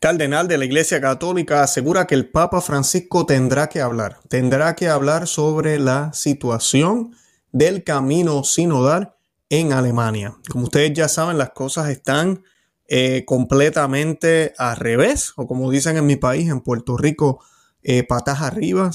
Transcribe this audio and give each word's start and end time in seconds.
cardenal 0.00 0.46
de 0.48 0.58
la 0.58 0.64
Iglesia 0.64 1.00
Católica 1.00 1.62
asegura 1.62 2.06
que 2.06 2.14
el 2.14 2.28
Papa 2.28 2.60
Francisco 2.60 3.26
tendrá 3.26 3.68
que 3.68 3.80
hablar, 3.80 4.20
tendrá 4.28 4.74
que 4.76 4.88
hablar 4.88 5.26
sobre 5.26 5.78
la 5.78 6.12
situación 6.12 7.14
del 7.52 7.82
camino 7.82 8.44
sinodal 8.44 9.14
en 9.50 9.72
Alemania. 9.72 10.36
Como 10.50 10.64
ustedes 10.64 10.92
ya 10.92 11.08
saben, 11.08 11.38
las 11.38 11.50
cosas 11.50 11.88
están 11.88 12.42
eh, 12.86 13.24
completamente 13.26 14.54
al 14.58 14.76
revés, 14.76 15.32
o 15.36 15.46
como 15.46 15.70
dicen 15.70 15.96
en 15.96 16.06
mi 16.06 16.16
país, 16.16 16.48
en 16.48 16.60
Puerto 16.60 16.96
Rico, 16.96 17.40
eh, 17.82 18.02
patas 18.02 18.42
arriba, 18.42 18.90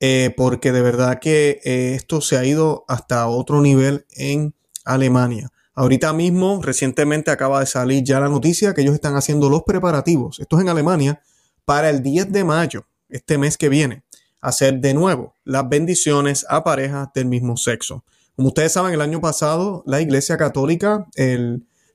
eh, 0.00 0.32
porque 0.36 0.72
de 0.72 0.82
verdad 0.82 1.18
que 1.18 1.60
esto 1.64 2.20
se 2.20 2.36
ha 2.36 2.44
ido 2.44 2.84
hasta 2.88 3.26
otro 3.26 3.60
nivel 3.60 4.06
en 4.10 4.54
Alemania. 4.84 5.50
Ahorita 5.74 6.12
mismo, 6.12 6.60
recientemente 6.62 7.32
acaba 7.32 7.60
de 7.60 7.66
salir 7.66 8.04
ya 8.04 8.20
la 8.20 8.28
noticia 8.28 8.74
que 8.74 8.82
ellos 8.82 8.94
están 8.94 9.16
haciendo 9.16 9.50
los 9.50 9.64
preparativos, 9.64 10.38
esto 10.38 10.56
es 10.56 10.62
en 10.62 10.68
Alemania, 10.68 11.20
para 11.64 11.90
el 11.90 12.02
10 12.02 12.30
de 12.30 12.44
mayo, 12.44 12.86
este 13.08 13.38
mes 13.38 13.58
que 13.58 13.68
viene, 13.68 14.04
hacer 14.40 14.80
de 14.80 14.94
nuevo 14.94 15.34
las 15.44 15.68
bendiciones 15.68 16.46
a 16.48 16.62
parejas 16.62 17.08
del 17.14 17.26
mismo 17.26 17.56
sexo. 17.56 18.04
Como 18.36 18.48
ustedes 18.48 18.72
saben, 18.72 18.94
el 18.94 19.00
año 19.00 19.20
pasado 19.20 19.82
la 19.86 20.00
Iglesia 20.00 20.36
Católica, 20.36 21.06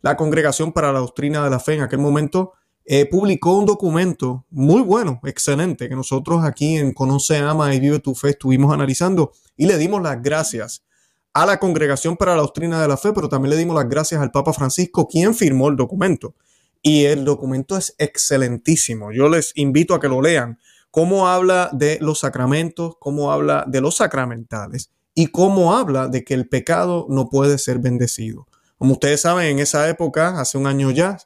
la 0.01 0.17
Congregación 0.17 0.73
para 0.73 0.91
la 0.91 0.99
Doctrina 0.99 1.43
de 1.43 1.49
la 1.49 1.59
Fe 1.59 1.75
en 1.75 1.81
aquel 1.81 1.99
momento, 1.99 2.53
eh, 2.83 3.05
publicó 3.05 3.57
un 3.57 3.65
documento 3.65 4.45
muy 4.49 4.81
bueno, 4.81 5.21
excelente, 5.23 5.87
que 5.87 5.95
nosotros 5.95 6.43
aquí 6.43 6.75
en 6.75 6.91
Conoce, 6.91 7.37
Ama 7.37 7.73
y 7.75 7.79
Vive 7.79 7.99
tu 7.99 8.15
Fe 8.15 8.31
estuvimos 8.31 8.73
analizando 8.73 9.31
y 9.55 9.67
le 9.67 9.77
dimos 9.77 10.01
las 10.01 10.21
gracias 10.21 10.83
a 11.33 11.45
la 11.45 11.59
Congregación 11.59 12.17
para 12.17 12.35
la 12.35 12.41
Doctrina 12.41 12.81
de 12.81 12.87
la 12.87 12.97
Fe, 12.97 13.13
pero 13.13 13.29
también 13.29 13.51
le 13.51 13.57
dimos 13.57 13.75
las 13.75 13.87
gracias 13.87 14.21
al 14.21 14.31
Papa 14.31 14.53
Francisco, 14.53 15.07
quien 15.07 15.35
firmó 15.35 15.69
el 15.69 15.75
documento. 15.75 16.35
Y 16.81 17.05
el 17.05 17.25
documento 17.25 17.77
es 17.77 17.93
excelentísimo. 17.97 19.11
Yo 19.11 19.29
les 19.29 19.51
invito 19.55 19.93
a 19.93 19.99
que 19.99 20.07
lo 20.07 20.21
lean. 20.21 20.59
Cómo 20.91 21.27
habla 21.27 21.69
de 21.73 21.99
los 22.01 22.19
sacramentos, 22.19 22.95
cómo 22.99 23.31
habla 23.31 23.65
de 23.67 23.81
los 23.81 23.97
sacramentales 23.97 24.91
y 25.13 25.27
cómo 25.27 25.75
habla 25.75 26.07
de 26.07 26.23
que 26.23 26.33
el 26.33 26.47
pecado 26.47 27.05
no 27.09 27.29
puede 27.29 27.57
ser 27.57 27.79
bendecido. 27.79 28.47
Como 28.77 28.93
ustedes 28.93 29.21
saben, 29.21 29.47
en 29.47 29.59
esa 29.59 29.87
época, 29.89 30.39
hace 30.39 30.57
un 30.57 30.65
año 30.65 30.89
ya, 30.89 31.17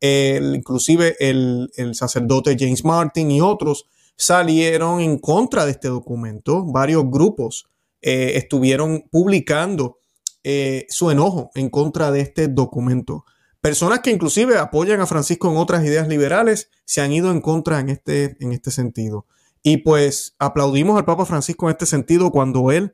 inclusive 0.00 1.14
el, 1.20 1.70
el 1.76 1.94
sacerdote 1.94 2.56
James 2.58 2.84
Martin 2.84 3.30
y 3.30 3.40
otros 3.40 3.86
salieron 4.16 5.00
en 5.00 5.18
contra 5.18 5.66
de 5.66 5.72
este 5.72 5.88
documento. 5.88 6.64
Varios 6.64 7.04
grupos 7.08 7.68
eh, 8.04 8.32
estuvieron 8.34 9.04
publicando 9.12 10.00
eh, 10.42 10.86
su 10.88 11.12
enojo 11.12 11.52
en 11.54 11.70
contra 11.70 12.10
de 12.10 12.20
este 12.20 12.48
documento. 12.48 13.24
Personas 13.60 14.00
que 14.00 14.10
inclusive 14.10 14.58
apoyan 14.58 15.00
a 15.00 15.06
Francisco 15.06 15.48
en 15.48 15.56
otras 15.56 15.84
ideas 15.84 16.08
liberales 16.08 16.68
se 16.84 17.00
han 17.00 17.12
ido 17.12 17.30
en 17.30 17.40
contra 17.40 17.78
en 17.78 17.90
este, 17.90 18.36
en 18.40 18.50
este 18.50 18.72
sentido. 18.72 19.26
Y 19.62 19.78
pues 19.78 20.34
aplaudimos 20.40 20.98
al 20.98 21.04
Papa 21.04 21.24
Francisco 21.26 21.66
en 21.66 21.72
este 21.72 21.86
sentido 21.86 22.32
cuando 22.32 22.72
él 22.72 22.92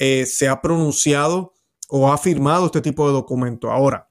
eh, 0.00 0.26
se 0.26 0.48
ha 0.48 0.60
pronunciado 0.60 1.54
o 1.88 2.10
ha 2.10 2.18
firmado 2.18 2.66
este 2.66 2.80
tipo 2.80 3.06
de 3.06 3.12
documento. 3.12 3.70
Ahora, 3.70 4.10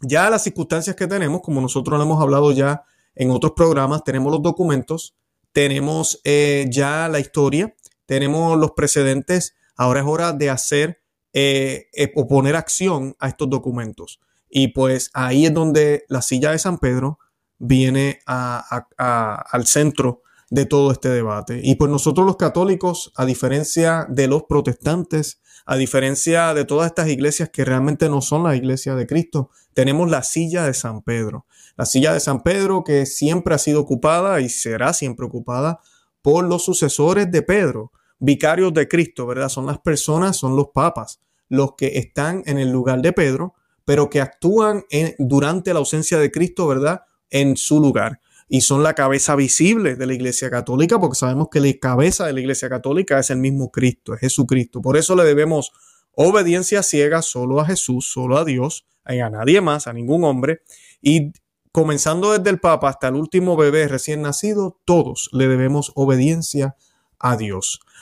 ya 0.00 0.30
las 0.30 0.44
circunstancias 0.44 0.96
que 0.96 1.06
tenemos, 1.06 1.42
como 1.42 1.60
nosotros 1.60 1.98
lo 1.98 2.04
hemos 2.04 2.22
hablado 2.22 2.52
ya 2.52 2.84
en 3.14 3.30
otros 3.30 3.52
programas, 3.54 4.02
tenemos 4.02 4.32
los 4.32 4.42
documentos, 4.42 5.14
tenemos 5.52 6.20
ya 6.24 7.08
la 7.08 7.20
historia, 7.20 7.74
tenemos 8.06 8.58
los 8.58 8.72
precedentes 8.72 9.54
Ahora 9.76 10.00
es 10.00 10.06
hora 10.06 10.32
de 10.32 10.50
hacer 10.50 11.00
eh, 11.32 11.88
eh, 11.92 12.12
o 12.14 12.28
poner 12.28 12.56
acción 12.56 13.16
a 13.18 13.28
estos 13.28 13.50
documentos. 13.50 14.20
Y 14.48 14.68
pues 14.68 15.10
ahí 15.14 15.46
es 15.46 15.54
donde 15.54 16.04
la 16.08 16.22
silla 16.22 16.52
de 16.52 16.58
San 16.58 16.78
Pedro 16.78 17.18
viene 17.58 18.20
al 18.26 19.66
centro 19.66 20.22
de 20.50 20.66
todo 20.66 20.92
este 20.92 21.08
debate. 21.08 21.60
Y 21.62 21.74
pues 21.74 21.90
nosotros 21.90 22.24
los 22.24 22.36
católicos, 22.36 23.12
a 23.16 23.24
diferencia 23.24 24.06
de 24.08 24.28
los 24.28 24.44
protestantes, 24.44 25.40
a 25.66 25.76
diferencia 25.76 26.54
de 26.54 26.64
todas 26.64 26.86
estas 26.86 27.08
iglesias 27.08 27.50
que 27.50 27.64
realmente 27.64 28.08
no 28.08 28.20
son 28.20 28.44
la 28.44 28.54
iglesia 28.54 28.94
de 28.94 29.06
Cristo, 29.06 29.50
tenemos 29.72 30.10
la 30.10 30.22
silla 30.22 30.64
de 30.64 30.74
San 30.74 31.02
Pedro. 31.02 31.46
La 31.76 31.86
silla 31.86 32.12
de 32.12 32.20
San 32.20 32.42
Pedro 32.42 32.84
que 32.84 33.06
siempre 33.06 33.54
ha 33.54 33.58
sido 33.58 33.80
ocupada 33.80 34.40
y 34.40 34.48
será 34.48 34.92
siempre 34.92 35.26
ocupada 35.26 35.80
por 36.22 36.44
los 36.44 36.64
sucesores 36.64 37.30
de 37.30 37.42
Pedro, 37.42 37.92
vicarios 38.24 38.72
de 38.72 38.88
Cristo, 38.88 39.26
¿verdad? 39.26 39.48
Son 39.48 39.66
las 39.66 39.78
personas, 39.78 40.36
son 40.36 40.56
los 40.56 40.68
papas, 40.68 41.20
los 41.48 41.74
que 41.76 41.98
están 41.98 42.42
en 42.46 42.58
el 42.58 42.70
lugar 42.70 43.02
de 43.02 43.12
Pedro, 43.12 43.54
pero 43.84 44.08
que 44.08 44.20
actúan 44.20 44.84
durante 45.18 45.72
la 45.72 45.80
ausencia 45.80 46.18
de 46.18 46.30
Cristo, 46.30 46.66
¿verdad? 46.66 47.02
En 47.30 47.56
su 47.56 47.80
lugar. 47.80 48.20
Y 48.48 48.62
son 48.62 48.82
la 48.82 48.94
cabeza 48.94 49.36
visible 49.36 49.96
de 49.96 50.06
la 50.06 50.14
Iglesia 50.14 50.50
Católica, 50.50 50.98
porque 50.98 51.16
sabemos 51.16 51.48
que 51.50 51.60
la 51.60 51.72
cabeza 51.80 52.26
de 52.26 52.32
la 52.32 52.40
Iglesia 52.40 52.68
Católica 52.68 53.18
es 53.18 53.30
el 53.30 53.38
mismo 53.38 53.70
Cristo, 53.70 54.14
es 54.14 54.20
Jesucristo. 54.20 54.80
Por 54.80 54.96
eso 54.96 55.14
le 55.16 55.24
debemos 55.24 55.72
obediencia 56.12 56.82
ciega 56.82 57.20
solo 57.20 57.60
a 57.60 57.66
Jesús, 57.66 58.10
solo 58.10 58.38
a 58.38 58.44
Dios, 58.44 58.86
a 59.04 59.14
nadie 59.28 59.60
más, 59.60 59.86
a 59.86 59.92
ningún 59.92 60.24
hombre. 60.24 60.62
Y 61.02 61.32
comenzando 61.72 62.32
desde 62.32 62.50
el 62.50 62.60
Papa 62.60 62.88
hasta 62.88 63.08
el 63.08 63.16
último 63.16 63.56
bebé 63.56 63.88
recién 63.88 64.22
nacido, 64.22 64.80
todos 64.84 65.28
le 65.32 65.48
debemos 65.48 65.92
obediencia 65.94 66.76
a. 67.18 67.36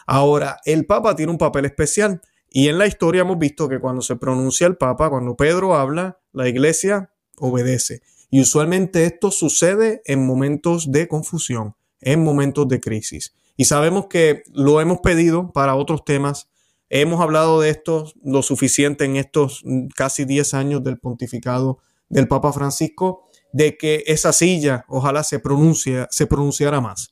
Ahora, 0.07 0.61
el 0.65 0.87
Papa 0.87 1.15
tiene 1.17 1.33
un 1.33 1.39
papel 1.39 1.65
especial 1.65 2.21
y 2.51 2.69
en 2.69 2.79
la 2.79 2.87
historia 2.87 3.23
hemos 3.23 3.39
visto 3.39 3.69
que 3.69 3.81
cuando 3.81 4.03
se 4.03 4.17
pronuncia 4.17 4.67
el 4.67 4.77
Papa, 4.77 5.09
cuando 5.09 5.37
Pedro 5.37 5.75
habla, 5.75 6.19
la 6.33 6.49
iglesia 6.49 7.11
obedece. 7.39 8.03
Y 8.31 8.41
usualmente 8.41 9.05
esto 9.05 9.31
sucede 9.31 10.03
en 10.05 10.27
momentos 10.27 10.91
de 10.91 11.09
confusión, 11.09 11.75
en 12.01 12.23
momentos 12.23 12.69
de 12.69 12.81
crisis. 12.81 13.35
Y 13.57 13.67
sabemos 13.67 14.07
que 14.07 14.43
lo 14.53 14.81
hemos 14.81 15.01
pedido 15.01 15.53
para 15.53 15.75
otros 15.77 16.05
temas. 16.05 16.49
Hemos 16.89 17.21
hablado 17.21 17.61
de 17.61 17.71
esto 17.71 18.13
lo 18.23 18.43
suficiente 18.43 19.05
en 19.05 19.17
estos 19.17 19.63
casi 19.95 20.25
10 20.25 20.55
años 20.55 20.85
del 20.85 20.99
pontificado 20.99 21.79
del 22.09 22.29
Papa 22.29 22.53
Francisco, 22.53 23.29
de 23.53 23.77
que 23.77 24.05
esa 24.07 24.33
silla 24.33 24.85
ojalá 24.89 25.23
se 25.25 25.39
pronuncie, 25.39 26.07
se 26.11 26.27
pronunciara 26.27 26.81
más 26.81 27.12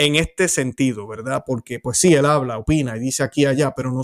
en 0.00 0.16
este 0.16 0.48
sentido, 0.48 1.06
¿verdad? 1.06 1.44
Porque 1.46 1.78
pues 1.78 1.98
sí, 1.98 2.14
él 2.14 2.24
habla, 2.24 2.56
opina 2.56 2.96
y 2.96 3.00
dice 3.00 3.22
aquí 3.22 3.42
y 3.42 3.46
allá, 3.46 3.74
pero 3.76 3.92
no, 3.92 4.00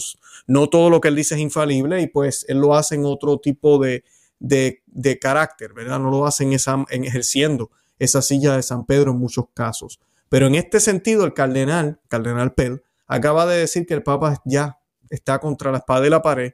no 0.46 0.68
todo 0.68 0.90
lo 0.90 1.00
que 1.00 1.08
él 1.08 1.16
dice 1.16 1.36
es 1.36 1.40
infalible 1.40 2.02
y 2.02 2.06
pues 2.06 2.44
él 2.48 2.58
lo 2.58 2.76
hace 2.76 2.96
en 2.96 3.06
otro 3.06 3.38
tipo 3.38 3.78
de, 3.78 4.04
de, 4.38 5.18
carácter, 5.18 5.72
¿verdad? 5.72 5.98
No 5.98 6.10
lo 6.10 6.26
hace 6.26 6.44
en, 6.44 6.52
esa, 6.52 6.84
en 6.90 7.04
ejerciendo 7.04 7.70
esa 7.98 8.20
silla 8.20 8.54
de 8.56 8.62
San 8.62 8.84
Pedro 8.84 9.12
en 9.12 9.18
muchos 9.18 9.46
casos. 9.54 9.98
Pero 10.28 10.48
en 10.48 10.56
este 10.56 10.80
sentido, 10.80 11.24
el 11.24 11.32
cardenal, 11.32 11.98
cardenal 12.08 12.52
Pell, 12.52 12.82
acaba 13.06 13.46
de 13.46 13.56
decir 13.56 13.86
que 13.86 13.94
el 13.94 14.02
Papa 14.02 14.42
ya 14.44 14.78
está 15.08 15.38
contra 15.38 15.72
la 15.72 15.78
espada 15.78 16.02
de 16.02 16.10
la 16.10 16.20
pared. 16.20 16.52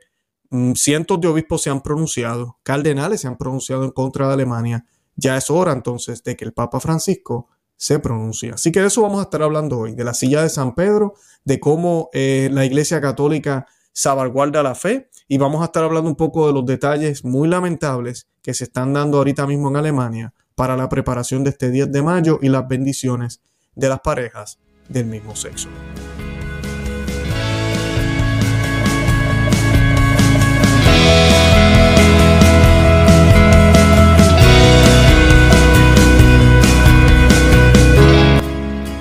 Mm, 0.51 0.75
cientos 0.75 1.21
de 1.21 1.27
obispos 1.27 1.63
se 1.63 1.71
han 1.71 1.83
pronunciado, 1.83 2.59
cardenales 2.63 3.23
se 3.23 3.27
han 3.27 3.37
pronunciado 3.37 3.83
en 3.83 3.91
contra 3.91 4.29
de 4.29 4.35
Alemania. 4.35 4.87
Ya 5.17 5.37
es 5.37 5.51
hora 5.51 5.73
entonces 5.73 6.23
de 6.23 6.37
que 6.37 6.45
el 6.45 6.53
Papa 6.53 6.79
Francisco 6.79 7.49
se 7.83 7.99
pronuncia. 7.99 8.55
Así 8.55 8.71
que 8.71 8.81
de 8.81 8.87
eso 8.87 9.03
vamos 9.03 9.19
a 9.19 9.23
estar 9.25 9.43
hablando 9.43 9.77
hoy, 9.77 9.97
de 9.97 10.05
la 10.05 10.15
silla 10.15 10.41
de 10.41 10.49
San 10.49 10.77
Pedro, 10.77 11.15
de 11.45 11.59
cómo 11.59 12.11
eh, 12.13 12.49
la 12.53 12.65
Iglesia 12.65 13.01
Católica 13.01 13.67
salvaguarda 13.93 14.63
la 14.63 14.77
fe 14.77 15.11
y 15.27 15.37
vamos 15.37 15.63
a 15.63 15.65
estar 15.65 15.83
hablando 15.83 16.09
un 16.09 16.15
poco 16.15 16.47
de 16.47 16.53
los 16.53 16.65
detalles 16.65 17.25
muy 17.25 17.49
lamentables 17.49 18.29
que 18.41 18.55
se 18.55 18.65
están 18.65 18.93
dando 18.93 19.19
ahorita 19.19 19.49
mismo 19.49 19.69
en 19.69 19.79
Alemania 19.79 20.33
para 20.55 20.77
la 20.77 20.89
preparación 20.89 21.43
de 21.43 21.51
este 21.51 21.73
10 21.73 21.91
de 21.91 22.03
mayo 22.03 22.39
y 22.41 22.51
las 22.51 22.69
bendiciones 22.69 23.43
de 23.75 23.89
las 23.89 23.99
parejas 23.99 24.61
del 24.89 25.07
mismo 25.07 25.35
sexo. 25.35 25.69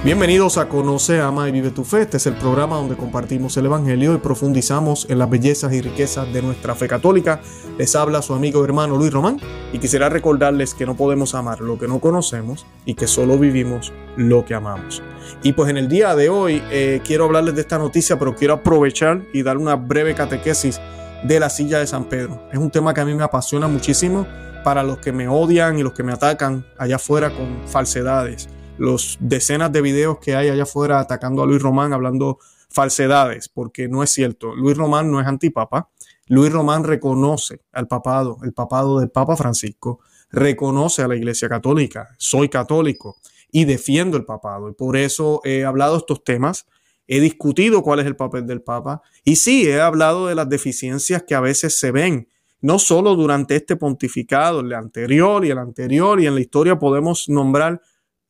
Bienvenidos 0.04 0.58
a 0.58 0.68
Conoce, 0.68 1.22
Ama 1.22 1.48
y 1.48 1.52
Vive 1.52 1.70
tu 1.70 1.84
Fe. 1.84 2.02
Este 2.02 2.18
es 2.18 2.26
el 2.26 2.34
programa 2.34 2.76
donde 2.78 2.96
compartimos 2.96 3.56
el 3.58 3.68
Evangelio 3.68 4.16
y 4.16 4.18
profundizamos 4.18 5.06
en 5.12 5.20
las 5.20 5.30
bellezas 5.30 5.72
y 5.74 5.80
riquezas 5.80 6.34
de 6.34 6.42
nuestra 6.42 6.74
fe 6.74 6.88
católica. 6.88 7.40
Les 7.78 7.96
habla 7.96 8.24
su 8.24 8.34
amigo 8.34 8.66
hermano 8.66 8.98
Luis 8.98 9.14
Román 9.14 9.40
y 9.72 9.78
quisiera 9.78 10.10
recordarles 10.10 10.74
que 10.74 10.88
no 10.88 10.98
podemos 10.98 11.36
amar 11.36 11.62
lo 11.62 11.78
que 11.78 11.88
no 11.88 12.00
conocemos 12.00 12.66
y 12.84 12.96
que 12.96 13.06
solo 13.06 13.38
vivimos 13.38 13.94
lo 14.18 14.44
que 14.44 14.56
amamos. 14.56 15.04
Y 15.44 15.54
pues 15.54 15.70
en 15.70 15.78
el 15.78 15.88
día 15.88 16.16
de 16.16 16.30
hoy 16.30 16.64
eh, 16.72 17.02
quiero 17.06 17.26
hablarles 17.26 17.54
de 17.54 17.62
esta 17.62 17.78
noticia, 17.78 18.18
pero 18.18 18.36
quiero 18.36 18.56
aprovechar 18.56 19.22
y 19.34 19.44
dar 19.44 19.58
una 19.58 19.76
breve 19.76 20.16
catequesis 20.16 20.82
de 21.22 21.40
la 21.40 21.52
silla 21.52 21.78
de 21.78 21.86
San 21.86 22.06
Pedro. 22.06 22.42
Es 22.52 22.58
un 22.58 22.72
tema 22.72 22.96
que 22.96 23.02
a 23.02 23.06
mí 23.06 23.14
me 23.14 23.24
apasiona 23.24 23.68
muchísimo 23.68 24.26
para 24.64 24.82
los 24.82 24.98
que 24.98 25.12
me 25.12 25.28
odian 25.28 25.78
y 25.78 25.84
los 25.84 25.94
que 25.94 26.02
me 26.02 26.12
atacan 26.12 26.66
allá 26.80 26.96
afuera 26.96 27.30
con 27.30 27.68
falsedades 27.68 28.50
los 28.78 29.18
decenas 29.20 29.72
de 29.72 29.82
videos 29.82 30.20
que 30.20 30.36
hay 30.36 30.50
allá 30.50 30.64
afuera 30.64 31.00
atacando 31.00 31.44
a 31.44 31.46
Luis 31.46 31.62
Román, 31.62 31.94
hablando 31.94 32.40
falsedades, 32.70 33.50
porque 33.50 33.88
no 33.88 34.04
es 34.04 34.10
cierto. 34.10 34.56
Luis 34.56 34.78
Román 34.78 35.12
no 35.12 35.20
es 35.20 35.28
antipapa. 35.28 35.90
Luis 36.28 36.52
Román 36.52 36.84
reconoce 36.84 37.62
al 37.74 37.88
papado, 37.88 38.38
el 38.44 38.54
papado 38.54 39.00
del 39.00 39.10
Papa 39.10 39.36
Francisco, 39.36 40.00
reconoce 40.32 41.02
a 41.02 41.08
la 41.08 41.16
Iglesia 41.16 41.50
Católica. 41.50 42.10
Soy 42.18 42.50
católico. 42.50 43.18
y 43.52 43.66
defiendo 43.66 44.16
el 44.16 44.24
papado. 44.24 44.70
Y 44.70 44.74
por 44.74 44.96
eso 44.96 45.42
he 45.44 45.66
hablado 45.66 45.98
estos 45.98 46.24
temas, 46.24 46.68
he 47.06 47.20
discutido 47.20 47.84
cuál 47.84 48.00
es 48.00 48.06
el 48.06 48.16
papel 48.16 48.48
del 48.48 48.62
papa 48.62 49.02
y 49.26 49.36
sí, 49.36 49.68
he 49.68 49.82
hablado 49.82 50.28
de 50.28 50.36
las 50.36 50.48
deficiencias 50.48 51.24
que 51.28 51.36
a 51.36 51.42
veces 51.42 51.78
se 51.78 51.92
ven, 51.92 52.30
no 52.62 52.80
solo 52.80 53.16
durante 53.16 53.58
este 53.58 53.76
pontificado, 53.76 54.62
el 54.62 54.72
anterior 54.72 55.44
y 55.44 55.50
el 55.50 55.58
anterior, 55.58 56.22
y 56.22 56.28
en 56.28 56.36
la 56.36 56.40
historia 56.40 56.80
podemos 56.80 57.28
nombrar 57.28 57.82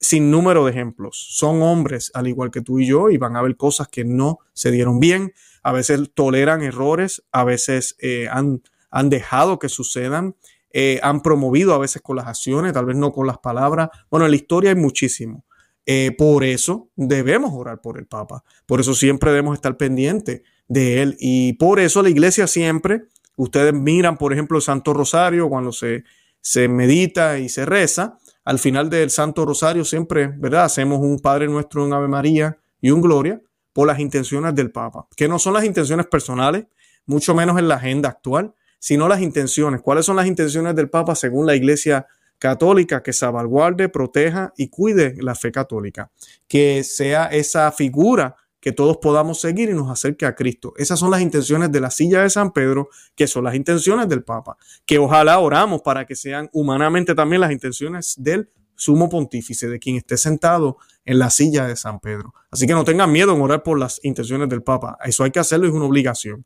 sin 0.01 0.31
número 0.31 0.65
de 0.65 0.71
ejemplos. 0.71 1.27
Son 1.29 1.61
hombres 1.61 2.11
al 2.13 2.27
igual 2.27 2.51
que 2.51 2.61
tú 2.61 2.79
y 2.79 2.87
yo 2.87 3.09
y 3.09 3.17
van 3.17 3.37
a 3.37 3.41
ver 3.41 3.55
cosas 3.55 3.87
que 3.87 4.03
no 4.03 4.39
se 4.51 4.71
dieron 4.71 4.99
bien, 4.99 5.31
a 5.63 5.71
veces 5.71 6.11
toleran 6.13 6.61
errores, 6.63 7.23
a 7.31 7.43
veces 7.43 7.95
eh, 7.99 8.27
han, 8.29 8.63
han 8.89 9.09
dejado 9.09 9.59
que 9.59 9.69
sucedan 9.69 10.35
eh, 10.73 10.99
han 11.03 11.21
promovido 11.21 11.73
a 11.73 11.77
veces 11.77 12.01
con 12.01 12.15
las 12.15 12.27
acciones, 12.27 12.73
tal 12.73 12.85
vez 12.85 12.95
no 12.95 13.11
con 13.11 13.27
las 13.27 13.39
palabras. 13.39 13.89
Bueno, 14.09 14.25
en 14.25 14.31
la 14.31 14.37
historia 14.37 14.69
hay 14.69 14.75
muchísimo. 14.75 15.45
Eh, 15.85 16.15
por 16.17 16.43
eso 16.43 16.89
debemos 16.95 17.51
orar 17.53 17.81
por 17.81 17.97
el 17.97 18.05
Papa. 18.05 18.43
Por 18.65 18.79
eso 18.79 18.93
siempre 18.93 19.31
debemos 19.31 19.55
estar 19.55 19.75
pendientes 19.77 20.43
de 20.67 21.01
él. 21.01 21.17
Y 21.19 21.53
por 21.53 21.79
eso 21.79 22.01
la 22.01 22.09
iglesia 22.09 22.47
siempre, 22.47 23.03
ustedes 23.35 23.73
miran, 23.73 24.17
por 24.17 24.31
ejemplo, 24.31 24.57
el 24.57 24.63
Santo 24.63 24.93
Rosario, 24.93 25.49
cuando 25.49 25.71
se, 25.71 26.03
se 26.39 26.67
medita 26.67 27.39
y 27.39 27.49
se 27.49 27.65
reza, 27.65 28.19
al 28.43 28.59
final 28.59 28.89
del 28.89 29.09
Santo 29.09 29.45
Rosario 29.45 29.85
siempre, 29.85 30.27
¿verdad? 30.27 30.65
Hacemos 30.65 30.99
un 30.99 31.19
Padre 31.19 31.47
Nuestro, 31.47 31.85
un 31.85 31.93
Ave 31.93 32.07
María 32.07 32.57
y 32.79 32.91
un 32.91 33.01
Gloria 33.01 33.41
por 33.73 33.87
las 33.87 33.99
intenciones 33.99 34.55
del 34.55 34.71
Papa, 34.71 35.07
que 35.15 35.27
no 35.27 35.39
son 35.39 35.53
las 35.53 35.63
intenciones 35.63 36.07
personales, 36.07 36.65
mucho 37.05 37.33
menos 37.33 37.57
en 37.57 37.67
la 37.67 37.75
agenda 37.75 38.09
actual, 38.09 38.53
sino 38.79 39.07
las 39.07 39.21
intenciones. 39.21 39.81
¿Cuáles 39.81 40.05
son 40.05 40.15
las 40.15 40.25
intenciones 40.25 40.75
del 40.75 40.89
Papa 40.89 41.15
según 41.15 41.45
la 41.45 41.55
Iglesia 41.55 42.07
católica? 42.39 43.03
Que 43.03 43.13
salvaguarde, 43.13 43.89
proteja 43.89 44.53
y 44.57 44.69
cuide 44.69 45.15
la 45.19 45.35
fe 45.35 45.51
católica. 45.51 46.11
Que 46.47 46.83
sea 46.83 47.25
esa 47.25 47.71
figura 47.71 48.35
que 48.61 48.71
todos 48.71 48.97
podamos 48.97 49.41
seguir 49.41 49.69
y 49.69 49.73
nos 49.73 49.89
acerque 49.89 50.25
a 50.25 50.35
Cristo. 50.35 50.73
Esas 50.77 50.99
son 50.99 51.11
las 51.11 51.21
intenciones 51.21 51.71
de 51.71 51.81
la 51.81 51.89
silla 51.89 52.21
de 52.21 52.29
San 52.29 52.51
Pedro, 52.51 52.89
que 53.15 53.27
son 53.27 53.43
las 53.43 53.55
intenciones 53.55 54.07
del 54.07 54.23
Papa. 54.23 54.55
Que 54.85 54.99
ojalá 54.99 55.39
oramos 55.39 55.81
para 55.81 56.05
que 56.05 56.15
sean 56.15 56.49
humanamente 56.53 57.15
también 57.15 57.41
las 57.41 57.51
intenciones 57.51 58.13
del 58.17 58.49
sumo 58.75 59.09
pontífice, 59.09 59.67
de 59.67 59.79
quien 59.79 59.97
esté 59.97 60.15
sentado 60.15 60.77
en 61.03 61.19
la 61.19 61.31
silla 61.31 61.65
de 61.65 61.75
San 61.75 61.99
Pedro. 61.99 62.33
Así 62.51 62.67
que 62.67 62.73
no 62.73 62.85
tengan 62.85 63.11
miedo 63.11 63.35
en 63.35 63.41
orar 63.41 63.63
por 63.63 63.79
las 63.79 63.99
intenciones 64.03 64.47
del 64.47 64.63
Papa. 64.63 64.97
Eso 65.03 65.23
hay 65.23 65.31
que 65.31 65.39
hacerlo, 65.39 65.67
es 65.67 65.73
una 65.73 65.85
obligación. 65.85 66.45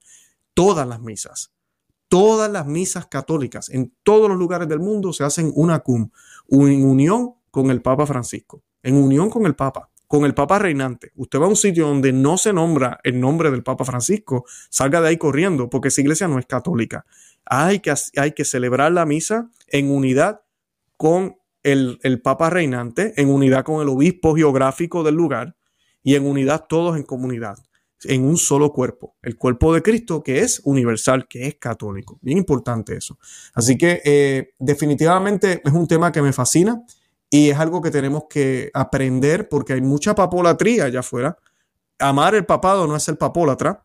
Todas 0.54 0.88
las 0.88 1.02
misas 1.02 1.52
todas 2.08 2.50
las 2.52 2.66
misas 2.66 3.08
católicas 3.08 3.70
en 3.70 3.94
todos 4.04 4.30
los 4.30 4.38
lugares 4.38 4.68
del 4.70 4.80
mundo 4.80 5.12
se 5.12 5.24
hacen 5.24 5.52
una 5.56 5.80
cum, 5.80 6.12
en 6.48 6.86
unión 6.86 7.34
con 7.52 7.72
el 7.72 7.82
Papa 7.82 8.06
Francisco, 8.06 8.64
en 8.84 8.96
unión 8.96 9.30
con 9.30 9.46
el 9.46 9.56
Papa, 9.56 9.90
con 10.16 10.26
el 10.26 10.34
Papa 10.34 10.60
reinante. 10.60 11.12
Usted 11.16 11.40
va 11.40 11.46
a 11.46 11.50
un 11.50 11.58
sitio 11.58 11.88
donde 11.88 12.14
no 12.14 12.38
se 12.38 12.54
nombra 12.54 13.02
el 13.04 13.20
nombre 13.20 13.52
del 13.52 13.64
Papa 13.64 13.84
Francisco, 13.84 14.46
salga 14.70 15.02
de 15.02 15.10
ahí 15.10 15.18
corriendo, 15.18 15.70
porque 15.70 15.90
esa 15.90 16.00
iglesia 16.00 16.30
no 16.30 16.40
es 16.40 16.46
católica. 16.46 17.06
Hay 17.46 17.80
que, 17.80 17.94
hay 18.16 18.32
que 18.32 18.46
celebrar 18.46 18.94
la 18.94 19.06
misa 19.06 19.50
en 19.68 19.92
unidad 19.92 20.40
con 20.96 21.36
el, 21.64 22.00
el 22.04 22.22
Papa 22.22 22.50
reinante, 22.50 23.14
en 23.18 23.30
unidad 23.30 23.66
con 23.66 23.82
el 23.82 23.90
obispo 23.90 24.36
geográfico 24.36 25.04
del 25.04 25.16
lugar 25.16 25.58
y 26.02 26.16
en 26.16 26.26
unidad 26.26 26.66
todos 26.70 26.96
en 26.96 27.04
comunidad 27.04 27.58
en 28.08 28.24
un 28.24 28.38
solo 28.38 28.72
cuerpo, 28.72 29.16
el 29.22 29.36
cuerpo 29.36 29.74
de 29.74 29.82
Cristo 29.82 30.24
que 30.24 30.40
es 30.40 30.62
universal, 30.64 31.28
que 31.28 31.48
es 31.48 31.56
católico. 31.56 32.20
Bien 32.22 32.38
importante 32.38 32.96
eso. 32.96 33.18
Así 33.54 33.78
que 33.78 34.02
eh, 34.06 34.54
definitivamente 34.60 35.62
es 35.64 35.74
un 35.74 35.88
tema 35.88 36.12
que 36.12 36.22
me 36.22 36.32
fascina 36.32 36.84
y 37.36 37.50
es 37.50 37.60
algo 37.60 37.82
que 37.82 37.92
tenemos 37.92 38.24
que 38.30 38.72
aprender 38.74 39.50
porque 39.50 39.74
hay 39.74 39.82
mucha 39.82 40.16
papolatría 40.16 40.86
allá 40.86 41.02
afuera. 41.02 41.38
Amar 42.00 42.34
el 42.34 42.46
papado 42.46 42.88
no 42.88 42.96
es 42.96 43.10
el 43.10 43.18
papólatra. 43.18 43.84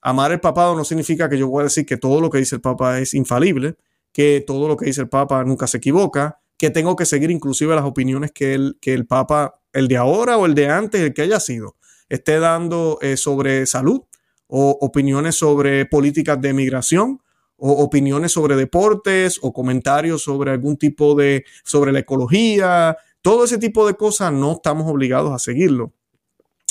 Amar 0.00 0.32
el 0.32 0.40
papado 0.40 0.74
no 0.74 0.84
significa 0.84 1.28
que 1.28 1.38
yo 1.38 1.46
voy 1.46 1.60
a 1.60 1.64
decir 1.64 1.86
que 1.86 1.96
todo 1.96 2.20
lo 2.20 2.28
que 2.28 2.38
dice 2.38 2.56
el 2.56 2.60
papa 2.60 2.98
es 2.98 3.14
infalible, 3.14 3.76
que 4.10 4.42
todo 4.44 4.66
lo 4.66 4.76
que 4.76 4.86
dice 4.86 5.02
el 5.02 5.08
papa 5.08 5.44
nunca 5.44 5.68
se 5.68 5.76
equivoca, 5.76 6.40
que 6.56 6.70
tengo 6.70 6.96
que 6.96 7.06
seguir 7.06 7.30
inclusive 7.30 7.72
las 7.76 7.84
opiniones 7.84 8.32
que 8.32 8.54
el, 8.54 8.78
que 8.80 8.94
el 8.94 9.06
papa, 9.06 9.60
el 9.72 9.86
de 9.86 9.96
ahora 9.96 10.36
o 10.36 10.44
el 10.44 10.56
de 10.56 10.68
antes, 10.68 11.00
el 11.00 11.14
que 11.14 11.22
haya 11.22 11.38
sido 11.38 11.76
esté 12.08 12.40
dando 12.40 12.98
eh, 13.00 13.16
sobre 13.16 13.64
salud 13.66 14.00
o 14.48 14.76
opiniones 14.80 15.36
sobre 15.36 15.86
políticas 15.86 16.40
de 16.40 16.52
migración 16.52 17.20
o 17.58 17.72
opiniones 17.82 18.32
sobre 18.32 18.56
deportes 18.56 19.38
o 19.42 19.52
comentarios 19.52 20.22
sobre 20.22 20.52
algún 20.52 20.76
tipo 20.76 21.14
de, 21.14 21.44
sobre 21.64 21.92
la 21.92 21.98
ecología, 21.98 22.96
todo 23.20 23.44
ese 23.44 23.58
tipo 23.58 23.86
de 23.86 23.94
cosas 23.94 24.32
no 24.32 24.52
estamos 24.52 24.90
obligados 24.90 25.32
a 25.32 25.38
seguirlo. 25.38 25.92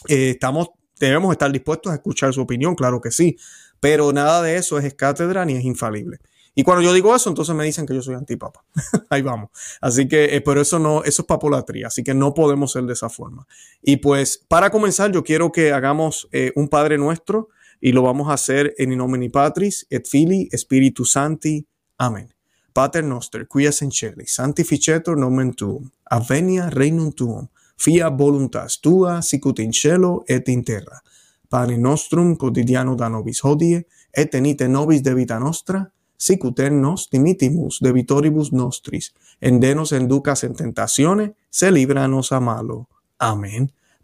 Eh, 0.07 0.31
estamos, 0.31 0.69
debemos 0.99 1.31
estar 1.31 1.51
dispuestos 1.51 1.91
a 1.91 1.95
escuchar 1.95 2.33
su 2.33 2.41
opinión, 2.41 2.75
claro 2.75 3.01
que 3.01 3.11
sí, 3.11 3.37
pero 3.79 4.13
nada 4.13 4.41
de 4.41 4.55
eso 4.57 4.79
es 4.79 4.93
cátedra 4.93 5.45
ni 5.45 5.53
es 5.53 5.65
infalible. 5.65 6.19
Y 6.55 6.63
cuando 6.63 6.81
yo 6.81 6.91
digo 6.91 7.15
eso, 7.15 7.29
entonces 7.29 7.53
me 7.53 7.63
dicen 7.63 7.85
que 7.85 7.93
yo 7.93 8.01
soy 8.01 8.15
antipapa. 8.15 8.65
Ahí 9.11 9.21
vamos. 9.21 9.51
Así 9.79 10.07
que, 10.07 10.35
eh, 10.35 10.41
pero 10.41 10.59
eso 10.59 10.79
no, 10.79 11.03
eso 11.03 11.21
es 11.21 11.25
papolatría, 11.27 11.85
así 11.85 12.03
que 12.03 12.15
no 12.15 12.33
podemos 12.33 12.71
ser 12.71 12.85
de 12.85 12.93
esa 12.93 13.09
forma. 13.09 13.45
Y 13.83 13.97
pues, 13.97 14.43
para 14.47 14.71
comenzar, 14.71 15.11
yo 15.11 15.23
quiero 15.23 15.51
que 15.51 15.71
hagamos 15.71 16.27
eh, 16.31 16.53
un 16.55 16.67
Padre 16.67 16.97
Nuestro 16.97 17.49
y 17.79 17.91
lo 17.91 18.01
vamos 18.01 18.29
a 18.29 18.33
hacer 18.33 18.73
en 18.77 18.97
nomine 18.97 19.29
Patris 19.29 19.85
et 19.89 20.07
Filii 20.07 20.49
Spiritus 20.55 21.11
Santi. 21.11 21.65
Amén. 21.97 22.33
Pater 22.73 23.03
noster, 23.03 23.47
qui 23.47 23.65
es 23.65 23.81
in 23.81 23.91
celi, 23.91 24.27
sanctificetur 24.27 25.17
nomen 25.17 25.55
tuum, 25.55 25.89
avenia 26.05 26.69
regnum 26.69 27.11
tuum, 27.11 27.47
fia 27.75 28.09
voluntas 28.09 28.79
tua, 28.81 29.21
sicut 29.23 29.59
in 29.59 29.71
cielo 29.73 30.23
et 30.27 30.47
in 30.49 30.63
terra. 30.63 31.01
Pane 31.49 31.77
nostrum 31.77 32.35
quotidiano 32.35 32.95
da 32.95 33.09
nobis 33.09 33.41
hodie, 33.43 33.87
et 34.13 34.29
tenite 34.29 34.67
nobis 34.67 35.01
de 35.01 35.15
vita 35.15 35.39
nostra, 35.39 35.91
sicuter 36.17 36.71
nos 36.71 37.09
dimitimus 37.09 37.79
de 37.81 37.91
vitoribus 37.93 38.51
nostris, 38.53 39.13
endenos 39.41 39.91
en 39.91 40.07
ducas 40.07 40.43
en 40.43 40.53
tentaciones, 40.53 41.31
se 41.49 41.71
líbranos 41.71 42.31
a 42.31 42.39
malo. 42.39 42.89
Amén. 43.17 43.71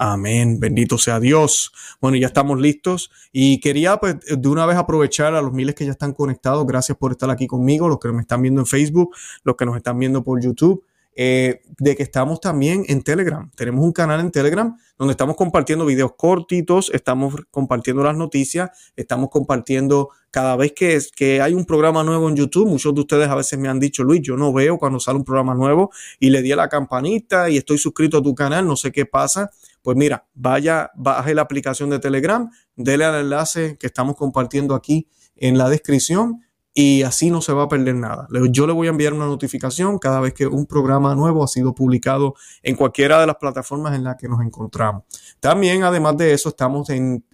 Amén, 0.00 0.60
bendito 0.60 0.96
sea 0.96 1.18
Dios. 1.18 1.72
Bueno, 2.00 2.16
ya 2.18 2.28
estamos 2.28 2.60
listos 2.60 3.10
y 3.32 3.58
quería 3.58 3.96
pues, 3.96 4.14
de 4.20 4.48
una 4.48 4.64
vez 4.64 4.76
aprovechar 4.76 5.34
a 5.34 5.42
los 5.42 5.52
miles 5.52 5.74
que 5.74 5.84
ya 5.84 5.90
están 5.90 6.12
conectados. 6.12 6.64
Gracias 6.68 6.96
por 6.96 7.10
estar 7.10 7.28
aquí 7.30 7.48
conmigo, 7.48 7.88
los 7.88 7.98
que 7.98 8.12
me 8.12 8.20
están 8.20 8.40
viendo 8.40 8.60
en 8.60 8.66
Facebook, 8.66 9.10
los 9.42 9.56
que 9.56 9.66
nos 9.66 9.76
están 9.76 9.98
viendo 9.98 10.22
por 10.22 10.40
YouTube. 10.40 10.84
Eh, 11.20 11.62
de 11.80 11.96
que 11.96 12.04
estamos 12.04 12.40
también 12.40 12.84
en 12.86 13.02
Telegram. 13.02 13.50
Tenemos 13.56 13.84
un 13.84 13.90
canal 13.90 14.20
en 14.20 14.30
Telegram 14.30 14.78
donde 14.96 15.10
estamos 15.10 15.34
compartiendo 15.34 15.84
videos 15.84 16.12
cortitos, 16.16 16.92
estamos 16.94 17.34
compartiendo 17.50 18.04
las 18.04 18.16
noticias, 18.16 18.70
estamos 18.94 19.28
compartiendo 19.28 20.10
cada 20.30 20.54
vez 20.54 20.74
que, 20.74 20.96
que 21.16 21.42
hay 21.42 21.54
un 21.54 21.64
programa 21.64 22.04
nuevo 22.04 22.28
en 22.28 22.36
YouTube. 22.36 22.68
Muchos 22.68 22.94
de 22.94 23.00
ustedes 23.00 23.28
a 23.28 23.34
veces 23.34 23.58
me 23.58 23.68
han 23.68 23.80
dicho, 23.80 24.04
Luis, 24.04 24.20
yo 24.22 24.36
no 24.36 24.52
veo 24.52 24.78
cuando 24.78 25.00
sale 25.00 25.18
un 25.18 25.24
programa 25.24 25.54
nuevo 25.54 25.90
y 26.20 26.30
le 26.30 26.40
di 26.40 26.52
a 26.52 26.56
la 26.56 26.68
campanita 26.68 27.50
y 27.50 27.56
estoy 27.56 27.78
suscrito 27.78 28.18
a 28.18 28.22
tu 28.22 28.36
canal, 28.36 28.64
no 28.64 28.76
sé 28.76 28.92
qué 28.92 29.04
pasa. 29.04 29.50
Pues 29.82 29.96
mira, 29.96 30.26
vaya, 30.34 30.90
baje 30.94 31.34
la 31.34 31.42
aplicación 31.42 31.90
de 31.90 31.98
Telegram, 31.98 32.50
dele 32.76 33.04
al 33.04 33.20
enlace 33.20 33.76
que 33.78 33.86
estamos 33.86 34.16
compartiendo 34.16 34.74
aquí 34.74 35.08
en 35.36 35.58
la 35.58 35.68
descripción 35.68 36.42
y 36.80 37.02
así 37.02 37.30
no 37.30 37.40
se 37.40 37.52
va 37.52 37.64
a 37.64 37.68
perder 37.68 37.96
nada. 37.96 38.28
Yo 38.50 38.66
le 38.66 38.72
voy 38.72 38.86
a 38.86 38.90
enviar 38.90 39.12
una 39.12 39.26
notificación 39.26 39.98
cada 39.98 40.20
vez 40.20 40.32
que 40.32 40.46
un 40.46 40.64
programa 40.64 41.12
nuevo 41.16 41.42
ha 41.42 41.48
sido 41.48 41.74
publicado 41.74 42.34
en 42.62 42.76
cualquiera 42.76 43.20
de 43.20 43.26
las 43.26 43.34
plataformas 43.34 43.96
en 43.96 44.04
las 44.04 44.14
que 44.14 44.28
nos 44.28 44.40
encontramos. 44.42 45.02
También, 45.40 45.82
además 45.82 46.16
de 46.18 46.34
eso, 46.34 46.50
estamos 46.50 46.88
en 46.90 47.24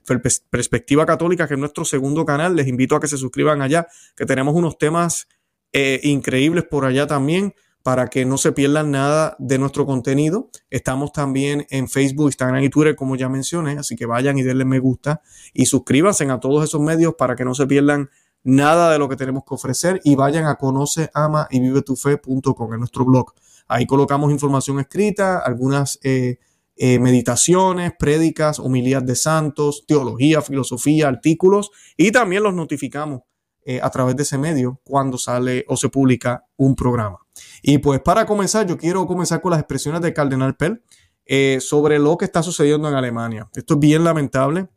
Perspectiva 0.48 1.04
Católica, 1.04 1.46
que 1.46 1.54
es 1.54 1.60
nuestro 1.60 1.84
segundo 1.84 2.24
canal. 2.24 2.56
Les 2.56 2.68
invito 2.68 2.96
a 2.96 3.00
que 3.00 3.06
se 3.06 3.18
suscriban 3.18 3.60
allá, 3.60 3.86
que 4.16 4.24
tenemos 4.24 4.54
unos 4.54 4.78
temas 4.78 5.28
eh, 5.74 6.00
increíbles 6.04 6.64
por 6.64 6.86
allá 6.86 7.06
también 7.06 7.54
para 7.84 8.08
que 8.08 8.24
no 8.24 8.38
se 8.38 8.52
pierdan 8.52 8.90
nada 8.90 9.36
de 9.38 9.58
nuestro 9.58 9.84
contenido. 9.84 10.48
Estamos 10.70 11.12
también 11.12 11.66
en 11.68 11.86
Facebook, 11.86 12.28
Instagram 12.28 12.64
y 12.64 12.70
Twitter, 12.70 12.96
como 12.96 13.14
ya 13.14 13.28
mencioné, 13.28 13.72
así 13.72 13.94
que 13.94 14.06
vayan 14.06 14.38
y 14.38 14.42
denle 14.42 14.64
me 14.64 14.78
gusta 14.78 15.20
y 15.52 15.66
suscríbanse 15.66 16.24
a 16.30 16.40
todos 16.40 16.64
esos 16.64 16.80
medios 16.80 17.14
para 17.18 17.36
que 17.36 17.44
no 17.44 17.54
se 17.54 17.66
pierdan 17.66 18.08
nada 18.42 18.90
de 18.90 18.98
lo 18.98 19.06
que 19.10 19.16
tenemos 19.16 19.44
que 19.46 19.54
ofrecer 19.54 20.00
y 20.02 20.14
vayan 20.16 20.46
a 20.46 20.56
conoce, 20.56 21.10
ama 21.12 21.46
y 21.50 21.60
vive 21.60 21.82
tu 21.82 21.94
fe.com 21.94 22.72
en 22.72 22.80
nuestro 22.80 23.04
blog. 23.04 23.34
Ahí 23.68 23.86
colocamos 23.86 24.32
información 24.32 24.80
escrita, 24.80 25.38
algunas 25.38 25.98
eh, 26.02 26.38
eh, 26.76 26.98
meditaciones, 26.98 27.92
prédicas, 27.98 28.60
homilías 28.60 29.04
de 29.04 29.14
santos, 29.14 29.84
teología, 29.86 30.40
filosofía, 30.40 31.08
artículos 31.08 31.70
y 31.98 32.12
también 32.12 32.44
los 32.44 32.54
notificamos 32.54 33.20
eh, 33.66 33.78
a 33.82 33.90
través 33.90 34.16
de 34.16 34.22
ese 34.22 34.38
medio 34.38 34.80
cuando 34.84 35.18
sale 35.18 35.66
o 35.68 35.76
se 35.76 35.90
publica 35.90 36.46
un 36.56 36.74
programa. 36.74 37.23
Y 37.66 37.78
pues 37.78 37.99
para 38.02 38.26
comenzar, 38.26 38.66
yo 38.66 38.76
quiero 38.76 39.06
comenzar 39.06 39.40
con 39.40 39.50
las 39.52 39.59
expresiones 39.59 40.02
del 40.02 40.12
cardenal 40.12 40.54
Pell 40.54 40.83
eh, 41.25 41.61
sobre 41.62 41.99
lo 41.99 42.18
que 42.18 42.26
está 42.26 42.42
sucediendo 42.42 42.90
en 42.90 42.94
Alemania. 42.94 43.49
Esto 43.54 43.75
es 43.75 43.80
bien 43.80 44.04
lamentable. 44.04 44.68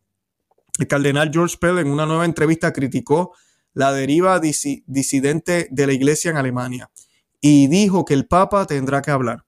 El 0.80 0.88
cardenal 0.88 1.30
George 1.34 1.58
Pell 1.60 1.80
en 1.80 1.90
una 1.90 2.06
nueva 2.06 2.24
entrevista 2.24 2.72
criticó 2.72 3.34
la 3.74 3.92
deriva 3.92 4.40
disidente 4.40 5.68
de 5.70 5.86
la 5.86 5.92
iglesia 5.92 6.32
en 6.32 6.38
Alemania 6.38 6.90
y 7.42 7.68
dijo 7.68 8.06
que 8.06 8.14
el 8.14 8.26
Papa 8.26 8.66
tendrá 8.66 9.02
que 9.02 9.12
hablar 9.12 9.44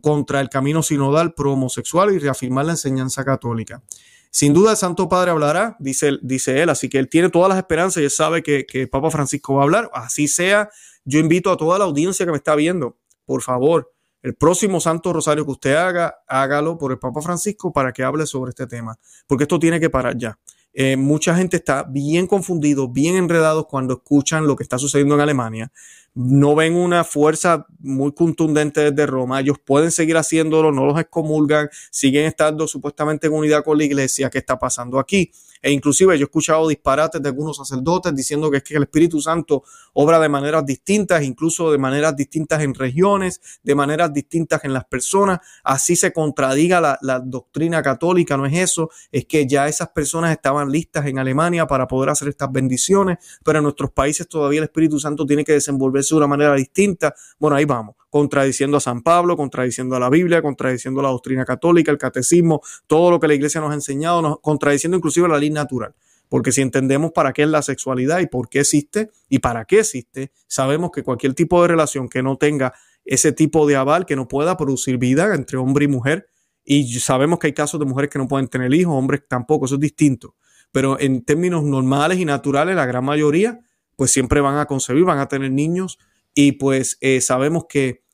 contra 0.00 0.40
el 0.40 0.48
camino 0.48 0.80
sinodal 0.84 1.34
pro 1.34 1.54
homosexual 1.54 2.14
y 2.14 2.20
reafirmar 2.20 2.66
la 2.66 2.72
enseñanza 2.72 3.24
católica. 3.24 3.82
Sin 4.30 4.54
duda 4.54 4.70
el 4.70 4.76
Santo 4.76 5.08
Padre 5.08 5.32
hablará, 5.32 5.76
dice, 5.80 6.20
él, 6.46 6.70
así 6.70 6.88
que 6.88 7.00
él 7.00 7.08
tiene 7.08 7.30
todas 7.30 7.48
las 7.48 7.58
esperanzas 7.58 8.00
y 8.00 8.04
él 8.04 8.10
sabe 8.12 8.44
que, 8.44 8.64
que 8.64 8.82
el 8.82 8.88
Papa 8.88 9.10
Francisco 9.10 9.54
va 9.54 9.62
a 9.62 9.64
hablar, 9.64 9.90
así 9.92 10.28
sea. 10.28 10.70
Yo 11.06 11.20
invito 11.20 11.52
a 11.52 11.56
toda 11.56 11.78
la 11.78 11.84
audiencia 11.84 12.26
que 12.26 12.32
me 12.32 12.36
está 12.36 12.56
viendo, 12.56 12.98
por 13.24 13.40
favor, 13.40 13.92
el 14.22 14.34
próximo 14.34 14.80
Santo 14.80 15.12
Rosario 15.12 15.44
que 15.44 15.52
usted 15.52 15.74
haga, 15.76 16.16
hágalo 16.26 16.76
por 16.78 16.90
el 16.90 16.98
Papa 16.98 17.22
Francisco 17.22 17.72
para 17.72 17.92
que 17.92 18.02
hable 18.02 18.26
sobre 18.26 18.50
este 18.50 18.66
tema, 18.66 18.98
porque 19.28 19.44
esto 19.44 19.60
tiene 19.60 19.78
que 19.78 19.88
parar 19.88 20.18
ya. 20.18 20.36
Eh, 20.78 20.96
mucha 20.96 21.34
gente 21.36 21.56
está 21.56 21.84
bien 21.84 22.26
confundido, 22.26 22.88
bien 22.88 23.16
enredado 23.16 23.68
cuando 23.68 23.94
escuchan 23.94 24.48
lo 24.48 24.56
que 24.56 24.64
está 24.64 24.78
sucediendo 24.78 25.14
en 25.14 25.20
Alemania. 25.20 25.72
No 26.12 26.56
ven 26.56 26.74
una 26.74 27.04
fuerza 27.04 27.66
muy 27.78 28.12
contundente 28.12 28.90
desde 28.90 29.06
Roma. 29.06 29.40
Ellos 29.40 29.58
pueden 29.64 29.92
seguir 29.92 30.16
haciéndolo, 30.16 30.72
no 30.72 30.86
los 30.86 31.00
excomulgan, 31.00 31.70
siguen 31.90 32.24
estando 32.26 32.66
supuestamente 32.66 33.28
en 33.28 33.34
unidad 33.34 33.64
con 33.64 33.78
la 33.78 33.84
iglesia. 33.84 34.28
¿Qué 34.28 34.38
está 34.38 34.58
pasando 34.58 34.98
aquí? 34.98 35.30
E 35.62 35.70
inclusive 35.70 36.18
yo 36.18 36.24
he 36.24 36.26
escuchado 36.26 36.68
disparates 36.68 37.22
de 37.22 37.28
algunos 37.28 37.56
sacerdotes 37.56 38.14
diciendo 38.14 38.50
que 38.50 38.58
es 38.58 38.62
que 38.62 38.76
el 38.76 38.84
Espíritu 38.84 39.20
Santo 39.20 39.64
obra 39.94 40.18
de 40.18 40.28
maneras 40.28 40.64
distintas, 40.64 41.22
incluso 41.22 41.72
de 41.72 41.78
maneras 41.78 42.16
distintas 42.16 42.62
en 42.62 42.74
regiones, 42.74 43.40
de 43.62 43.74
maneras 43.74 44.12
distintas 44.12 44.64
en 44.64 44.72
las 44.72 44.84
personas. 44.84 45.40
Así 45.64 45.96
se 45.96 46.12
contradiga 46.12 46.98
la, 47.00 47.20
doctrina 47.20 47.82
católica, 47.82 48.36
no 48.36 48.46
es 48.46 48.54
eso, 48.54 48.90
es 49.10 49.24
que 49.24 49.46
ya 49.46 49.68
esas 49.68 49.88
personas 49.88 50.32
estaban 50.32 50.70
listas 50.70 51.06
en 51.06 51.18
Alemania 51.18 51.66
para 51.66 51.88
poder 51.88 52.10
hacer 52.10 52.28
estas 52.28 52.52
bendiciones, 52.52 53.18
pero 53.44 53.58
en 53.58 53.64
nuestros 53.64 53.90
países 53.90 54.28
todavía 54.28 54.58
el 54.58 54.64
Espíritu 54.64 55.00
Santo 55.00 55.24
tiene 55.24 55.44
que 55.44 55.52
desenvolverse 55.52 56.14
de 56.14 56.18
una 56.18 56.26
manera 56.26 56.54
distinta. 56.54 57.14
Bueno, 57.38 57.56
ahí 57.56 57.64
vamos 57.64 57.96
contradiciendo 58.18 58.78
a 58.78 58.80
San 58.80 59.02
Pablo, 59.02 59.36
contradiciendo 59.36 59.94
a 59.94 60.00
la 60.00 60.08
Biblia, 60.08 60.40
contradiciendo 60.40 61.02
la 61.02 61.10
doctrina 61.10 61.44
católica, 61.44 61.92
el 61.92 61.98
catecismo, 61.98 62.62
todo 62.86 63.10
lo 63.10 63.20
que 63.20 63.28
la 63.28 63.34
iglesia 63.34 63.60
nos 63.60 63.72
ha 63.72 63.74
enseñado, 63.74 64.40
contradiciendo 64.40 64.96
inclusive 64.96 65.28
la 65.28 65.38
ley 65.38 65.50
natural. 65.50 65.94
Porque 66.30 66.50
si 66.50 66.62
entendemos 66.62 67.12
para 67.12 67.34
qué 67.34 67.42
es 67.42 67.48
la 67.48 67.60
sexualidad 67.60 68.20
y 68.20 68.26
por 68.26 68.48
qué 68.48 68.60
existe 68.60 69.10
y 69.28 69.40
para 69.40 69.66
qué 69.66 69.80
existe, 69.80 70.32
sabemos 70.46 70.92
que 70.92 71.02
cualquier 71.02 71.34
tipo 71.34 71.60
de 71.60 71.68
relación 71.68 72.08
que 72.08 72.22
no 72.22 72.36
tenga 72.36 72.72
ese 73.04 73.32
tipo 73.32 73.66
de 73.66 73.76
aval, 73.76 74.06
que 74.06 74.16
no 74.16 74.26
pueda 74.26 74.56
producir 74.56 74.96
vida 74.96 75.34
entre 75.34 75.58
hombre 75.58 75.84
y 75.84 75.88
mujer, 75.88 76.26
y 76.64 76.98
sabemos 76.98 77.38
que 77.38 77.48
hay 77.48 77.52
casos 77.52 77.78
de 77.78 77.84
mujeres 77.84 78.10
que 78.10 78.18
no 78.18 78.26
pueden 78.26 78.48
tener 78.48 78.72
hijos, 78.72 78.94
hombres 78.94 79.22
tampoco, 79.28 79.66
eso 79.66 79.74
es 79.74 79.80
distinto. 79.82 80.34
Pero 80.72 80.98
en 80.98 81.22
términos 81.22 81.64
normales 81.64 82.18
y 82.18 82.24
naturales, 82.24 82.74
la 82.76 82.86
gran 82.86 83.04
mayoría, 83.04 83.60
pues 83.94 84.10
siempre 84.10 84.40
van 84.40 84.56
a 84.56 84.64
concebir, 84.64 85.04
van 85.04 85.18
a 85.18 85.28
tener 85.28 85.52
niños, 85.52 85.98
y 86.34 86.52
pues 86.52 86.98
eh, 87.02 87.20
sabemos 87.20 87.66
que 87.68 88.05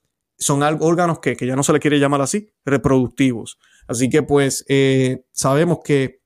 son 0.43 0.63
órganos 0.63 1.21
que, 1.21 1.37
ya 1.37 1.57
no 1.57 1.63
se 1.63 1.73
le 1.73 1.81
quiere 1.81 1.99
llamar 1.99 2.21
así, 2.21 2.49
reproductivos. 2.65 3.59
Así 3.87 4.11
que 4.11 4.23
pues 4.23 4.65
eh, 4.69 5.25
sabemos 5.31 5.79
que, 5.85 6.21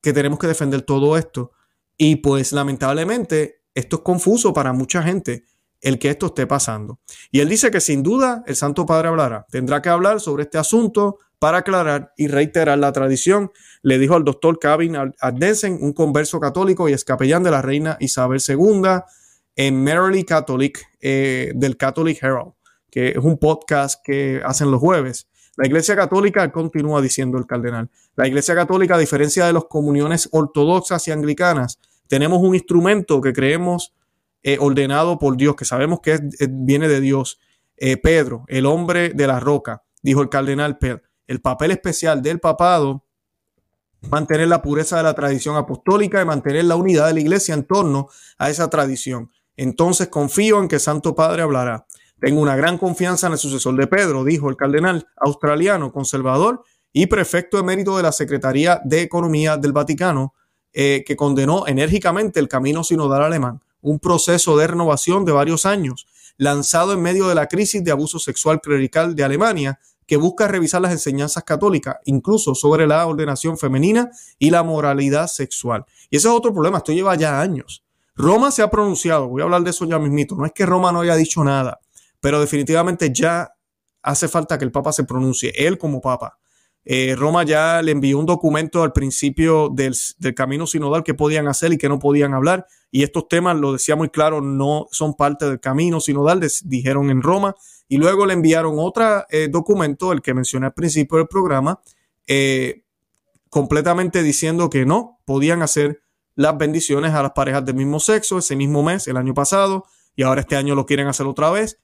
que 0.00 0.12
tenemos 0.12 0.38
que 0.38 0.46
defender 0.46 0.82
todo 0.82 1.16
esto 1.16 1.52
y 1.96 2.16
pues 2.16 2.52
lamentablemente 2.52 3.62
esto 3.74 3.96
es 3.96 4.02
confuso 4.02 4.52
para 4.52 4.72
mucha 4.72 5.02
gente 5.02 5.44
el 5.80 5.98
que 5.98 6.10
esto 6.10 6.26
esté 6.26 6.46
pasando. 6.46 7.00
Y 7.30 7.40
él 7.40 7.48
dice 7.48 7.70
que 7.70 7.80
sin 7.80 8.02
duda 8.02 8.44
el 8.46 8.54
Santo 8.54 8.86
Padre 8.86 9.08
hablará. 9.08 9.46
Tendrá 9.50 9.82
que 9.82 9.88
hablar 9.88 10.20
sobre 10.20 10.44
este 10.44 10.58
asunto 10.58 11.18
para 11.38 11.58
aclarar 11.58 12.12
y 12.16 12.28
reiterar 12.28 12.78
la 12.78 12.92
tradición. 12.92 13.50
Le 13.82 13.98
dijo 13.98 14.14
al 14.14 14.24
doctor 14.24 14.58
Kevin 14.58 14.96
Addensen, 15.20 15.78
un 15.80 15.92
converso 15.92 16.38
católico 16.38 16.88
y 16.88 16.92
escapellán 16.92 17.42
de 17.42 17.50
la 17.50 17.62
reina 17.62 17.96
Isabel 18.00 18.40
II, 18.46 18.82
en 19.56 19.82
Merrily 19.82 20.24
Catholic 20.24 20.86
eh, 21.00 21.52
del 21.54 21.76
Catholic 21.76 22.22
Herald 22.22 22.52
que 22.90 23.10
es 23.10 23.18
un 23.18 23.38
podcast 23.38 24.02
que 24.04 24.40
hacen 24.44 24.70
los 24.70 24.80
jueves. 24.80 25.28
La 25.56 25.66
Iglesia 25.66 25.96
Católica, 25.96 26.50
continúa 26.52 27.00
diciendo 27.00 27.38
el 27.38 27.46
cardenal, 27.46 27.88
la 28.14 28.26
Iglesia 28.26 28.54
Católica, 28.54 28.96
a 28.96 28.98
diferencia 28.98 29.46
de 29.46 29.52
las 29.52 29.64
comuniones 29.64 30.28
ortodoxas 30.32 31.06
y 31.08 31.12
anglicanas, 31.12 31.78
tenemos 32.08 32.40
un 32.40 32.54
instrumento 32.54 33.20
que 33.20 33.32
creemos 33.32 33.94
eh, 34.42 34.58
ordenado 34.60 35.18
por 35.18 35.36
Dios, 35.36 35.56
que 35.56 35.64
sabemos 35.64 36.00
que 36.00 36.20
viene 36.48 36.88
de 36.88 37.00
Dios. 37.00 37.40
Eh, 37.76 37.96
Pedro, 37.96 38.44
el 38.48 38.64
hombre 38.64 39.10
de 39.10 39.26
la 39.26 39.40
roca, 39.40 39.82
dijo 40.02 40.22
el 40.22 40.28
cardenal 40.28 40.78
Pedro, 40.78 41.02
el 41.26 41.40
papel 41.40 41.72
especial 41.72 42.22
del 42.22 42.38
papado, 42.38 43.04
mantener 44.08 44.48
la 44.48 44.62
pureza 44.62 44.98
de 44.98 45.02
la 45.02 45.14
tradición 45.14 45.56
apostólica 45.56 46.22
y 46.22 46.24
mantener 46.24 46.64
la 46.64 46.76
unidad 46.76 47.08
de 47.08 47.14
la 47.14 47.20
iglesia 47.20 47.54
en 47.54 47.64
torno 47.64 48.08
a 48.38 48.50
esa 48.50 48.70
tradición. 48.70 49.30
Entonces 49.56 50.08
confío 50.08 50.60
en 50.60 50.68
que 50.68 50.78
Santo 50.78 51.14
Padre 51.14 51.42
hablará. 51.42 51.86
Tengo 52.18 52.40
una 52.40 52.56
gran 52.56 52.78
confianza 52.78 53.26
en 53.26 53.34
el 53.34 53.38
sucesor 53.38 53.76
de 53.76 53.86
Pedro, 53.86 54.24
dijo 54.24 54.48
el 54.48 54.56
cardenal 54.56 55.06
australiano 55.16 55.92
conservador 55.92 56.62
y 56.90 57.06
prefecto 57.08 57.58
emérito 57.58 57.94
de 57.98 58.02
la 58.02 58.12
Secretaría 58.12 58.80
de 58.84 59.02
Economía 59.02 59.58
del 59.58 59.72
Vaticano, 59.72 60.32
eh, 60.72 61.04
que 61.06 61.14
condenó 61.14 61.66
enérgicamente 61.66 62.40
el 62.40 62.48
camino 62.48 62.84
sinodal 62.84 63.22
alemán, 63.22 63.60
un 63.82 63.98
proceso 63.98 64.56
de 64.56 64.66
renovación 64.66 65.26
de 65.26 65.32
varios 65.32 65.66
años, 65.66 66.06
lanzado 66.38 66.94
en 66.94 67.02
medio 67.02 67.28
de 67.28 67.34
la 67.34 67.48
crisis 67.48 67.84
de 67.84 67.90
abuso 67.90 68.18
sexual 68.18 68.62
clerical 68.62 69.14
de 69.14 69.24
Alemania, 69.24 69.78
que 70.06 70.16
busca 70.16 70.48
revisar 70.48 70.80
las 70.80 70.92
enseñanzas 70.92 71.44
católicas, 71.44 71.96
incluso 72.06 72.54
sobre 72.54 72.86
la 72.86 73.06
ordenación 73.06 73.58
femenina 73.58 74.10
y 74.38 74.48
la 74.48 74.62
moralidad 74.62 75.26
sexual. 75.26 75.84
Y 76.08 76.16
ese 76.16 76.28
es 76.28 76.34
otro 76.34 76.54
problema, 76.54 76.78
esto 76.78 76.92
lleva 76.92 77.14
ya 77.14 77.42
años. 77.42 77.84
Roma 78.14 78.50
se 78.50 78.62
ha 78.62 78.70
pronunciado, 78.70 79.28
voy 79.28 79.42
a 79.42 79.44
hablar 79.44 79.62
de 79.62 79.70
eso 79.70 79.84
ya 79.84 79.98
mismito, 79.98 80.34
no 80.34 80.46
es 80.46 80.52
que 80.52 80.64
Roma 80.64 80.92
no 80.92 81.00
haya 81.00 81.16
dicho 81.16 81.44
nada, 81.44 81.80
pero 82.20 82.40
definitivamente 82.40 83.12
ya 83.12 83.52
hace 84.02 84.28
falta 84.28 84.58
que 84.58 84.64
el 84.64 84.72
Papa 84.72 84.92
se 84.92 85.04
pronuncie, 85.04 85.52
él 85.56 85.78
como 85.78 86.00
Papa. 86.00 86.38
Eh, 86.88 87.16
Roma 87.16 87.42
ya 87.42 87.82
le 87.82 87.90
envió 87.90 88.16
un 88.16 88.26
documento 88.26 88.84
al 88.84 88.92
principio 88.92 89.68
del, 89.68 89.96
camino 90.36 90.68
sinodal 90.68 91.02
que 91.02 91.14
podían 91.14 91.48
hacer 91.48 91.72
y 91.72 91.78
que 91.78 91.88
no 91.88 91.98
podían 91.98 92.32
hablar. 92.32 92.68
Y 92.92 93.02
estos 93.02 93.26
temas, 93.26 93.56
lo 93.56 93.72
decía 93.72 93.96
muy 93.96 94.08
claro, 94.08 94.40
no 94.40 94.86
son 94.92 95.14
parte 95.14 95.46
del 95.46 95.58
camino 95.58 95.98
sinodal, 95.98 96.40
dijeron 96.64 97.10
en 97.10 97.22
Roma. 97.22 97.56
Y 97.88 97.96
luego 97.96 98.24
le 98.24 98.34
enviaron 98.34 98.76
otro 98.78 99.26
eh, 99.30 99.48
documento, 99.50 100.12
el 100.12 100.22
que 100.22 100.32
mencioné 100.32 100.66
al 100.66 100.74
principio 100.74 101.18
del 101.18 101.26
programa, 101.26 101.80
eh, 102.28 102.84
completamente 103.50 104.22
diciendo 104.22 104.70
que 104.70 104.86
no 104.86 105.18
podían 105.24 105.62
hacer 105.62 106.02
las 106.36 106.56
bendiciones 106.56 107.14
a 107.14 107.22
las 107.22 107.32
parejas 107.32 107.64
del 107.64 107.74
mismo 107.74 107.98
sexo 107.98 108.38
ese 108.38 108.54
mismo 108.54 108.84
mes, 108.84 109.08
el 109.08 109.16
año 109.16 109.34
pasado, 109.34 109.86
y 110.14 110.22
ahora 110.22 110.42
este 110.42 110.54
año 110.54 110.76
lo 110.76 110.86
quieren 110.86 111.08
hacer 111.08 111.26
otra 111.26 111.50
vez 111.50 111.80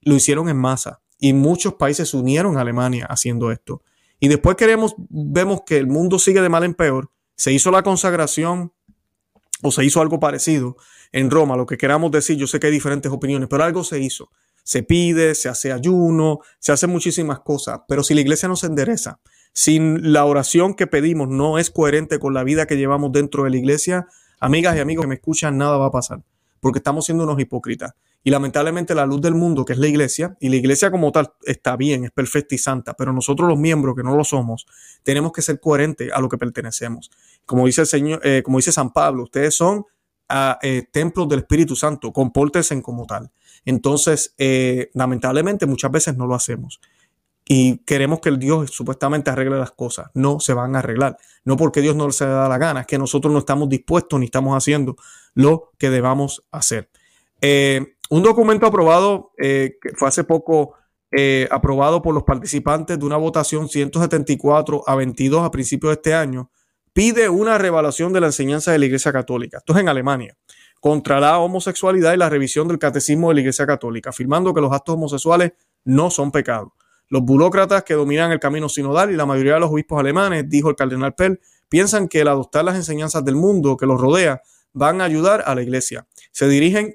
lo 0.00 0.14
hicieron 0.14 0.48
en 0.48 0.56
masa 0.56 1.00
y 1.18 1.32
muchos 1.32 1.74
países 1.74 2.10
se 2.10 2.16
unieron 2.16 2.56
a 2.56 2.60
Alemania 2.60 3.06
haciendo 3.08 3.50
esto. 3.50 3.82
Y 4.20 4.28
después 4.28 4.56
queremos, 4.56 4.94
vemos 5.08 5.62
que 5.66 5.76
el 5.76 5.86
mundo 5.86 6.18
sigue 6.18 6.40
de 6.40 6.48
mal 6.48 6.64
en 6.64 6.74
peor. 6.74 7.10
Se 7.34 7.52
hizo 7.52 7.70
la 7.70 7.82
consagración 7.82 8.72
o 9.62 9.70
se 9.70 9.84
hizo 9.84 10.00
algo 10.00 10.20
parecido 10.20 10.76
en 11.12 11.30
Roma, 11.30 11.56
lo 11.56 11.66
que 11.66 11.78
queramos 11.78 12.10
decir, 12.10 12.36
yo 12.36 12.46
sé 12.46 12.60
que 12.60 12.66
hay 12.66 12.72
diferentes 12.72 13.10
opiniones, 13.10 13.48
pero 13.48 13.64
algo 13.64 13.84
se 13.84 13.98
hizo. 14.00 14.30
Se 14.64 14.82
pide, 14.82 15.34
se 15.34 15.48
hace 15.48 15.72
ayuno, 15.72 16.40
se 16.58 16.72
hacen 16.72 16.90
muchísimas 16.90 17.40
cosas, 17.40 17.80
pero 17.88 18.02
si 18.02 18.14
la 18.14 18.20
iglesia 18.20 18.48
no 18.48 18.56
se 18.56 18.66
endereza, 18.66 19.20
si 19.52 19.78
la 19.80 20.24
oración 20.24 20.74
que 20.74 20.86
pedimos 20.86 21.28
no 21.28 21.58
es 21.58 21.70
coherente 21.70 22.18
con 22.18 22.34
la 22.34 22.44
vida 22.44 22.66
que 22.66 22.76
llevamos 22.76 23.12
dentro 23.12 23.44
de 23.44 23.50
la 23.50 23.56
iglesia, 23.56 24.08
amigas 24.40 24.76
y 24.76 24.80
amigos 24.80 25.04
que 25.04 25.08
me 25.08 25.14
escuchan, 25.14 25.56
nada 25.56 25.76
va 25.78 25.86
a 25.86 25.90
pasar, 25.90 26.22
porque 26.60 26.80
estamos 26.80 27.06
siendo 27.06 27.24
unos 27.24 27.38
hipócritas. 27.40 27.94
Y 28.26 28.30
lamentablemente 28.30 28.92
la 28.92 29.06
luz 29.06 29.20
del 29.20 29.36
mundo, 29.36 29.64
que 29.64 29.72
es 29.72 29.78
la 29.78 29.86
iglesia, 29.86 30.36
y 30.40 30.48
la 30.48 30.56
iglesia 30.56 30.90
como 30.90 31.12
tal 31.12 31.32
está 31.44 31.76
bien, 31.76 32.06
es 32.06 32.10
perfecta 32.10 32.56
y 32.56 32.58
santa, 32.58 32.94
pero 32.94 33.12
nosotros 33.12 33.48
los 33.48 33.56
miembros 33.56 33.94
que 33.94 34.02
no 34.02 34.16
lo 34.16 34.24
somos, 34.24 34.66
tenemos 35.04 35.30
que 35.30 35.42
ser 35.42 35.60
coherentes 35.60 36.10
a 36.12 36.20
lo 36.20 36.28
que 36.28 36.36
pertenecemos. 36.36 37.08
Como 37.44 37.66
dice 37.66 37.82
el 37.82 37.86
Señor, 37.86 38.20
eh, 38.24 38.42
como 38.44 38.58
dice 38.58 38.72
San 38.72 38.92
Pablo, 38.92 39.22
ustedes 39.22 39.54
son 39.54 39.84
ah, 40.28 40.58
eh, 40.60 40.88
templos 40.90 41.28
del 41.28 41.38
Espíritu 41.38 41.76
Santo, 41.76 42.12
compórtense 42.12 42.82
como 42.82 43.06
tal. 43.06 43.30
Entonces, 43.64 44.34
eh, 44.38 44.90
lamentablemente 44.94 45.64
muchas 45.66 45.92
veces 45.92 46.16
no 46.16 46.26
lo 46.26 46.34
hacemos 46.34 46.80
y 47.48 47.78
queremos 47.84 48.18
que 48.18 48.30
el 48.30 48.40
Dios 48.40 48.72
supuestamente 48.72 49.30
arregle 49.30 49.56
las 49.56 49.70
cosas. 49.70 50.10
No 50.14 50.40
se 50.40 50.52
van 50.52 50.74
a 50.74 50.80
arreglar. 50.80 51.16
No 51.44 51.56
porque 51.56 51.80
Dios 51.80 51.94
no 51.94 52.10
se 52.10 52.26
da 52.26 52.48
la 52.48 52.58
gana, 52.58 52.80
es 52.80 52.86
que 52.88 52.98
nosotros 52.98 53.32
no 53.32 53.38
estamos 53.38 53.68
dispuestos 53.68 54.18
ni 54.18 54.26
estamos 54.26 54.56
haciendo 54.56 54.96
lo 55.34 55.70
que 55.78 55.90
debamos 55.90 56.44
hacer. 56.50 56.90
Eh, 57.40 57.95
un 58.10 58.22
documento 58.22 58.66
aprobado, 58.66 59.32
eh, 59.38 59.78
que 59.80 59.90
fue 59.96 60.08
hace 60.08 60.24
poco 60.24 60.74
eh, 61.10 61.48
aprobado 61.50 62.02
por 62.02 62.14
los 62.14 62.24
participantes 62.24 62.98
de 62.98 63.04
una 63.04 63.16
votación 63.16 63.68
174 63.68 64.84
a 64.86 64.94
22 64.94 65.44
a 65.44 65.50
principios 65.50 65.90
de 65.90 65.94
este 65.94 66.14
año, 66.14 66.50
pide 66.92 67.28
una 67.28 67.58
revelación 67.58 68.12
de 68.12 68.20
la 68.20 68.26
enseñanza 68.26 68.72
de 68.72 68.78
la 68.78 68.86
Iglesia 68.86 69.12
Católica. 69.12 69.58
Esto 69.58 69.72
es 69.74 69.80
en 69.80 69.88
Alemania. 69.88 70.36
contra 70.78 71.18
la 71.18 71.38
homosexualidad 71.38 72.12
y 72.12 72.16
la 72.18 72.28
revisión 72.28 72.68
del 72.68 72.78
catecismo 72.78 73.28
de 73.28 73.36
la 73.36 73.40
Iglesia 73.40 73.66
Católica, 73.66 74.10
afirmando 74.10 74.54
que 74.54 74.60
los 74.60 74.72
actos 74.72 74.94
homosexuales 74.94 75.52
no 75.84 76.10
son 76.10 76.30
pecados. 76.30 76.68
Los 77.08 77.22
burócratas 77.22 77.82
que 77.82 77.94
dominan 77.94 78.30
el 78.30 78.38
camino 78.38 78.68
sinodal 78.68 79.10
y 79.10 79.16
la 79.16 79.26
mayoría 79.26 79.54
de 79.54 79.60
los 79.60 79.70
obispos 79.70 79.98
alemanes, 79.98 80.48
dijo 80.48 80.68
el 80.68 80.76
cardenal 80.76 81.14
Pell, 81.14 81.40
piensan 81.68 82.08
que 82.08 82.20
el 82.20 82.28
adoptar 82.28 82.64
las 82.64 82.76
enseñanzas 82.76 83.24
del 83.24 83.36
mundo 83.36 83.76
que 83.76 83.86
los 83.86 84.00
rodea 84.00 84.42
van 84.72 85.00
a 85.00 85.04
ayudar 85.04 85.42
a 85.46 85.54
la 85.54 85.62
Iglesia. 85.62 86.06
Se 86.30 86.46
dirigen 86.46 86.94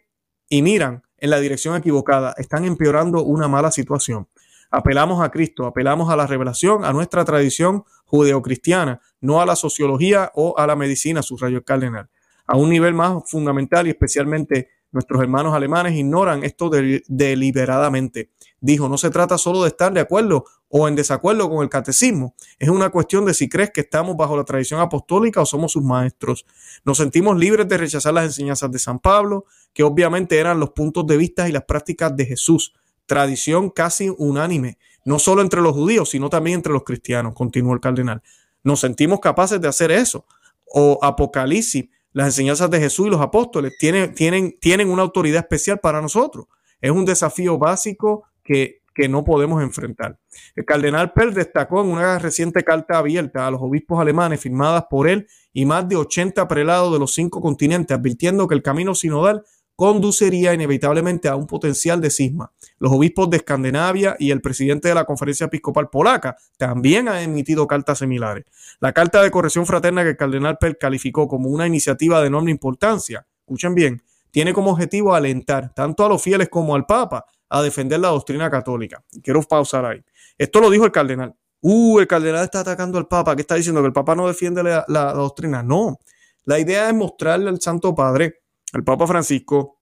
y 0.52 0.62
miran 0.62 1.02
en 1.18 1.30
la 1.30 1.40
dirección 1.40 1.78
equivocada, 1.78 2.36
están 2.38 2.66
empeorando 2.66 3.24
una 3.24 3.48
mala 3.48 3.72
situación. 3.72 4.28
Apelamos 4.70 5.24
a 5.24 5.32
Cristo, 5.32 5.66
apelamos 5.66 6.12
a 6.12 6.18
la 6.18 6.28
revelación, 6.28 6.84
a 6.84 6.92
nuestra 6.92 7.24
tradición 7.24 7.86
judeocristiana, 8.06 9.00
no 9.22 9.40
a 9.40 9.46
la 9.46 9.56
sociología 9.56 10.30
o 10.36 10.54
a 10.58 10.68
la 10.68 10.76
medicina, 10.76 11.22
subrayó 11.22 11.58
el 11.58 11.64
cardenal. 11.64 12.10
A 12.46 12.58
un 12.58 12.70
nivel 12.70 12.94
más 12.94 13.24
fundamental 13.28 13.88
y 13.88 13.92
especialmente 13.92 14.68
nuestros 14.92 15.22
hermanos 15.22 15.54
alemanes 15.56 15.94
ignoran 15.94 16.44
esto 16.44 16.70
deliberadamente. 16.70 18.32
Dijo, 18.60 18.90
no 18.90 18.98
se 18.98 19.10
trata 19.10 19.38
solo 19.38 19.62
de 19.62 19.70
estar 19.70 19.94
de 19.94 20.02
acuerdo 20.02 20.44
o 20.72 20.88
en 20.88 20.96
desacuerdo 20.96 21.50
con 21.50 21.64
el 21.64 21.70
catecismo, 21.70 22.34
es 22.58 22.70
una 22.70 22.90
cuestión 22.90 23.26
de 23.26 23.34
si 23.34 23.50
crees 23.50 23.72
que 23.72 23.82
estamos 23.82 24.16
bajo 24.16 24.38
la 24.38 24.46
tradición 24.46 24.80
apostólica 24.80 25.42
o 25.42 25.46
somos 25.46 25.74
sus 25.74 25.84
maestros. 25.84 26.46
Nos 26.86 26.98
sentimos 26.98 27.38
libres 27.38 27.68
de 27.68 27.78
rechazar 27.78 28.14
las 28.14 28.24
enseñanzas 28.24 28.72
de 28.72 28.80
San 28.80 29.00
Pablo, 29.00 29.46
que 29.74 29.84
obviamente 29.84 30.40
eran 30.40 30.60
los 30.62 30.70
puntos 30.70 31.06
de 31.06 31.18
vista 31.18 31.50
y 31.50 31.52
las 31.52 31.66
prácticas 31.66 32.16
de 32.16 32.26
Jesús, 32.26 32.74
tradición 33.06 33.70
casi 33.70 34.14
unánime, 34.18 34.78
no 35.04 35.20
solo 35.20 35.42
entre 35.42 35.62
los 35.62 35.74
judíos, 35.74 36.10
sino 36.10 36.30
también 36.30 36.56
entre 36.56 36.72
los 36.72 36.84
cristianos, 36.84 37.34
continuó 37.34 37.74
el 37.74 37.82
cardenal. 37.82 38.22
Nos 38.64 38.80
sentimos 38.80 39.20
capaces 39.20 39.60
de 39.60 39.68
hacer 39.68 39.92
eso. 39.92 40.26
O 40.74 41.00
Apocalipsis, 41.02 41.90
las 42.14 42.28
enseñanzas 42.28 42.70
de 42.72 42.80
Jesús 42.80 43.08
y 43.08 43.10
los 43.10 43.20
apóstoles 43.20 43.74
tienen, 43.78 44.16
tienen, 44.16 44.58
tienen 44.62 44.90
una 44.90 45.02
autoridad 45.02 45.42
especial 45.42 45.80
para 45.80 46.02
nosotros. 46.02 46.46
Es 46.80 46.92
un 46.92 47.04
desafío 47.04 47.58
básico 47.58 48.24
que, 48.42 48.81
que 48.94 49.08
no 49.08 49.24
podemos 49.24 49.62
enfrentar. 49.62 50.18
El 50.56 50.66
cardenal 50.66 51.14
Pell 51.14 51.34
destacó 51.34 51.82
en 51.82 51.88
una 51.88 52.20
reciente 52.20 52.64
carta 52.64 52.98
abierta 52.98 53.48
a 53.48 53.52
los 53.52 53.62
obispos 53.62 54.00
alemanes 54.00 54.40
firmadas 54.42 54.86
por 54.90 55.08
él 55.08 55.28
y 55.54 55.66
más 55.66 55.88
de 55.88 55.96
80 55.96 56.48
prelados 56.48 56.92
de 56.94 57.00
los 57.00 57.14
cinco 57.14 57.42
continentes, 57.42 57.98
advirtiendo 57.98 58.48
que 58.48 58.56
el 58.56 58.64
camino 58.64 58.96
sinodal 58.96 59.44
conduciría 59.76 60.54
inevitablemente 60.54 61.28
a 61.28 61.36
un 61.36 61.48
potencial 61.48 62.00
de 62.02 62.12
cisma. 62.12 62.52
Los 62.78 62.92
obispos 62.92 63.30
de 63.32 63.38
Escandinavia 63.38 64.16
y 64.20 64.30
el 64.30 64.40
presidente 64.40 64.90
de 64.90 64.94
la 64.94 65.06
Conferencia 65.06 65.48
Episcopal 65.48 65.90
Polaca 65.90 66.38
también 66.58 67.08
han 67.08 67.18
emitido 67.24 67.66
cartas 67.66 67.98
similares. 67.98 68.46
La 68.80 68.94
carta 68.94 69.24
de 69.24 69.32
corrección 69.32 69.66
fraterna 69.66 70.04
que 70.04 70.10
el 70.10 70.18
cardenal 70.18 70.60
Pell 70.60 70.78
calificó 70.78 71.28
como 71.28 71.50
una 71.50 71.66
iniciativa 71.66 72.22
de 72.22 72.28
enorme 72.28 72.52
importancia, 72.52 73.26
escuchen 73.40 73.74
bien, 73.74 74.04
tiene 74.30 74.54
como 74.54 74.72
objetivo 74.72 75.16
alentar 75.16 75.74
tanto 75.74 76.06
a 76.06 76.10
los 76.10 76.22
fieles 76.22 76.50
como 76.50 76.76
al 76.76 76.86
Papa 76.86 77.26
a 77.52 77.62
defender 77.62 78.00
la 78.00 78.08
doctrina 78.08 78.50
católica. 78.50 79.04
Quiero 79.22 79.42
pausar 79.44 79.86
ahí. 79.86 80.04
Esto 80.38 80.62
lo 80.62 80.70
dijo 80.70 80.86
el 80.86 80.92
cardenal. 80.92 81.36
Uh, 81.60 82.00
el 82.00 82.08
cardenal 82.08 82.46
está 82.46 82.62
atacando 82.62 82.98
al 82.98 83.08
Papa. 83.08 83.36
¿Qué 83.36 83.42
está 83.42 83.56
diciendo? 83.56 83.82
¿Que 83.82 83.88
el 83.88 83.94
Papa 83.94 84.16
no 84.16 84.28
defiende 84.28 84.64
la, 84.64 85.14
doctrina? 85.14 85.62
No. 85.62 86.00
La 86.46 86.60
idea 86.60 86.88
es 86.88 86.96
mostrarle 86.96 87.50
al 87.50 87.62
Santo 87.62 87.94
Padre 87.94 88.42
el 88.74 88.84
Papa 88.86 89.06
Francisco, 89.06 89.82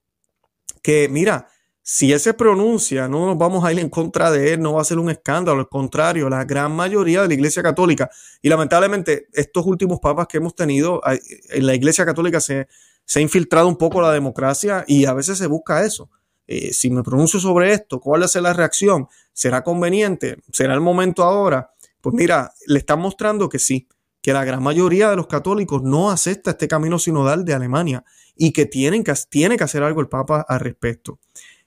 que 0.82 1.08
mira, 1.08 1.46
si 1.80 2.12
él 2.12 2.18
se 2.18 2.34
pronuncia, 2.34 3.08
no 3.08 3.26
nos 3.26 3.38
vamos 3.38 3.64
a 3.64 3.72
ir 3.72 3.78
en 3.78 3.88
contra 3.88 4.32
de 4.32 4.52
él, 4.52 4.60
no 4.60 4.74
va 4.74 4.82
a 4.82 4.84
ser 4.84 4.98
un 4.98 5.10
escándalo, 5.10 5.60
al 5.60 5.68
contrario, 5.68 6.28
la 6.28 6.44
gran 6.44 6.72
mayoría 6.72 7.22
de 7.22 7.28
la 7.28 7.34
Iglesia 7.34 7.62
Católica, 7.62 8.10
y 8.42 8.48
lamentablemente 8.48 9.28
estos 9.32 9.64
últimos 9.64 10.00
papas 10.00 10.26
que 10.26 10.38
hemos 10.38 10.56
tenido, 10.56 11.00
en 11.04 11.66
la 11.66 11.74
Iglesia 11.74 12.04
Católica 12.04 12.40
se, 12.40 12.66
ha 13.14 13.20
infiltrado 13.20 13.68
un 13.68 13.76
poco 13.76 14.00
la 14.02 14.12
democracia 14.12 14.84
y 14.88 15.06
a 15.06 15.14
veces 15.14 15.38
se 15.38 15.46
busca 15.46 15.84
eso. 15.84 16.10
Eh, 16.52 16.72
si 16.72 16.90
me 16.90 17.04
pronuncio 17.04 17.38
sobre 17.38 17.72
esto, 17.72 18.00
¿cuál 18.00 18.28
ser 18.28 18.42
la 18.42 18.52
reacción? 18.52 19.06
¿Será 19.32 19.62
conveniente? 19.62 20.38
¿Será 20.50 20.74
el 20.74 20.80
momento 20.80 21.22
ahora? 21.22 21.70
Pues 22.00 22.12
mira, 22.12 22.52
le 22.66 22.80
están 22.80 22.98
mostrando 22.98 23.48
que 23.48 23.60
sí, 23.60 23.86
que 24.20 24.32
la 24.32 24.44
gran 24.44 24.60
mayoría 24.60 25.10
de 25.10 25.14
los 25.14 25.28
católicos 25.28 25.80
no 25.84 26.10
acepta 26.10 26.50
este 26.50 26.66
camino 26.66 26.98
sinodal 26.98 27.44
de 27.44 27.54
Alemania 27.54 28.04
y 28.34 28.50
que, 28.50 28.66
tienen 28.66 29.04
que 29.04 29.14
tiene 29.28 29.56
que 29.56 29.62
hacer 29.62 29.84
algo 29.84 30.00
el 30.00 30.08
Papa 30.08 30.44
al 30.48 30.58
respecto. 30.58 31.20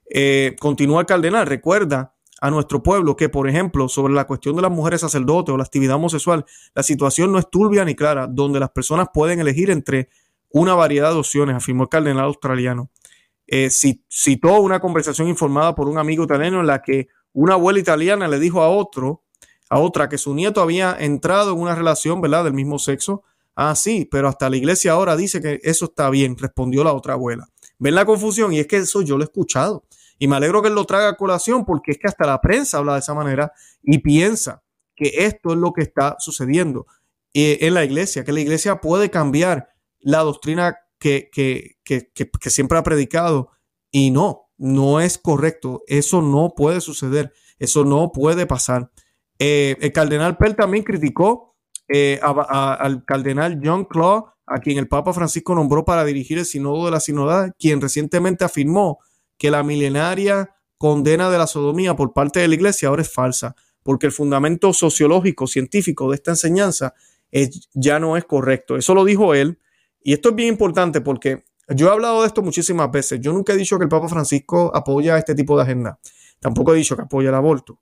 Eh, 0.10 0.58
continúa 0.60 1.00
el 1.00 1.08
cardenal, 1.08 1.48
recuerda 1.48 2.14
a 2.42 2.52
nuestro 2.52 2.84
pueblo 2.84 3.16
que, 3.16 3.30
por 3.30 3.48
ejemplo, 3.48 3.88
sobre 3.88 4.14
la 4.14 4.28
cuestión 4.28 4.58
de 4.58 4.64
las 4.64 4.72
mujeres 4.72 5.00
sacerdotes 5.00 5.54
o 5.54 5.58
la 5.58 5.64
actividad 5.64 5.96
homosexual, 5.96 6.44
la 6.76 6.84
situación 6.84 7.32
no 7.32 7.40
es 7.40 7.50
turbia 7.50 7.86
ni 7.86 7.96
clara, 7.96 8.28
donde 8.28 8.60
las 8.60 8.72
personas 8.72 9.08
pueden 9.14 9.40
elegir 9.40 9.72
entre 9.72 10.10
una 10.50 10.76
variedad 10.76 11.14
de 11.14 11.20
opciones, 11.20 11.56
afirmó 11.56 11.84
el 11.84 11.90
cardenal 11.90 12.26
australiano. 12.26 12.90
Eh, 13.48 13.70
citó 13.70 14.62
una 14.62 14.80
conversación 14.80 15.28
informada 15.28 15.76
por 15.76 15.88
un 15.88 15.98
amigo 15.98 16.24
italiano 16.24 16.62
en 16.62 16.68
la 16.68 16.82
que 16.82 17.08
una 17.34 17.56
abuela 17.56 17.80
italiana 17.80 18.28
le 18.28 18.40
dijo 18.40 18.62
a 18.62 18.70
otro 18.70 19.24
a 19.74 19.80
otra 19.80 20.08
que 20.08 20.20
su 20.20 20.36
nieto 20.36 20.62
había 20.62 20.96
entrado 21.00 21.54
en 21.54 21.60
una 21.60 21.74
relación, 21.74 22.22
¿verdad?, 22.22 22.44
del 22.44 22.54
mismo 22.54 22.78
sexo. 22.78 23.24
Ah, 23.56 23.76
sí, 23.76 24.08
pero 24.10 24.28
hasta 24.28 24.48
la 24.48 24.58
iglesia 24.58 24.92
ahora 24.92 25.16
dice 25.16 25.42
que 25.42 25.60
eso 25.64 25.86
está 25.86 26.12
bien, 26.12 26.38
respondió 26.38 26.84
la 26.84 26.94
otra 26.94 27.14
abuela. 27.14 27.50
¿Ven 27.80 27.96
la 27.96 28.06
confusión? 28.06 28.54
Y 28.54 28.60
es 28.60 28.68
que 28.68 28.78
eso 28.78 29.02
yo 29.02 29.18
lo 29.18 29.24
he 29.24 29.26
escuchado. 29.26 29.84
Y 30.20 30.28
me 30.28 30.36
alegro 30.36 30.62
que 30.62 30.68
él 30.68 30.76
lo 30.76 30.86
traiga 30.86 31.10
a 31.10 31.18
colación 31.18 31.66
porque 31.66 31.92
es 31.94 31.98
que 31.98 32.08
hasta 32.08 32.28
la 32.28 32.40
prensa 32.40 32.78
habla 32.78 32.94
de 32.94 33.00
esa 33.00 33.16
manera 33.16 33.52
y 33.82 33.98
piensa 33.98 34.62
que 34.96 35.26
esto 35.26 35.54
es 35.54 35.58
lo 35.58 35.74
que 35.74 35.82
está 35.82 36.18
sucediendo 36.20 36.86
eh, 37.34 37.58
en 37.62 37.74
la 37.74 37.84
iglesia, 37.84 38.24
que 38.24 38.32
la 38.32 38.42
iglesia 38.42 38.80
puede 38.80 39.10
cambiar 39.10 39.70
la 40.02 40.20
doctrina 40.20 40.78
que, 41.04 41.30
que, 41.84 42.12
que, 42.14 42.30
que 42.30 42.50
siempre 42.50 42.78
ha 42.78 42.84
predicado. 42.84 43.50
Y 43.92 44.12
no, 44.12 44.50
no 44.58 45.02
es 45.02 45.18
correcto. 45.18 45.84
Eso 45.88 46.22
no 46.22 46.54
puede 46.56 46.80
suceder. 46.80 47.34
Eso 47.60 47.84
no 47.84 48.14
puede 48.14 48.48
pasar. 48.48 48.90
Eh, 49.38 49.76
el 49.82 49.92
cardenal 49.92 50.38
Pell 50.38 50.56
también 50.56 50.86
criticó 50.86 51.58
eh, 51.90 52.22
al 52.24 53.04
cardenal 53.04 53.60
John 53.62 53.84
Claude, 53.84 54.28
a 54.46 54.60
quien 54.60 54.78
el 54.78 54.88
Papa 54.88 55.12
Francisco 55.12 55.54
nombró 55.54 55.84
para 55.84 56.06
dirigir 56.06 56.38
el 56.38 56.46
Sínodo 56.46 56.86
de 56.86 56.92
la 56.92 57.02
Sinodad, 57.02 57.52
quien 57.60 57.82
recientemente 57.82 58.46
afirmó 58.46 59.00
que 59.38 59.52
la 59.52 59.62
milenaria 59.62 60.56
condena 60.78 61.30
de 61.30 61.38
la 61.38 61.48
sodomía 61.48 61.96
por 61.98 62.14
parte 62.14 62.40
de 62.40 62.48
la 62.48 62.56
Iglesia 62.56 62.88
ahora 62.88 63.02
es 63.02 63.12
falsa, 63.12 63.56
porque 63.84 64.06
el 64.06 64.14
fundamento 64.14 64.72
sociológico, 64.72 65.48
científico 65.48 66.10
de 66.10 66.16
esta 66.16 66.32
enseñanza 66.32 66.94
ya 67.74 68.00
no 68.00 68.16
es 68.16 68.24
correcto. 68.24 68.78
Eso 68.78 68.96
lo 68.96 69.04
dijo 69.04 69.34
él. 69.34 69.60
Y 70.04 70.14
esto 70.14 70.30
es 70.30 70.36
bien 70.36 70.50
importante 70.50 71.02
porque 71.02 71.44
yo 71.70 71.88
he 71.88 71.92
hablado 71.92 72.22
de 72.22 72.28
esto 72.28 72.42
muchísimas 72.42 72.92
veces. 72.92 73.20
Yo 73.22 73.32
nunca 73.32 73.54
he 73.54 73.58
dicho 73.58 73.78
que 73.78 73.84
el 73.84 73.90
Papa 73.90 74.10
Francisco 74.10 74.72
apoya 74.74 75.18
este 75.18 75.34
tipo 75.34 75.56
de 75.56 75.64
agenda. 75.64 76.00
Tampoco 76.40 76.74
he 76.74 76.78
dicho 76.78 76.96
que 76.96 77.04
apoya 77.04 77.30
el 77.30 77.36
aborto. 77.36 77.80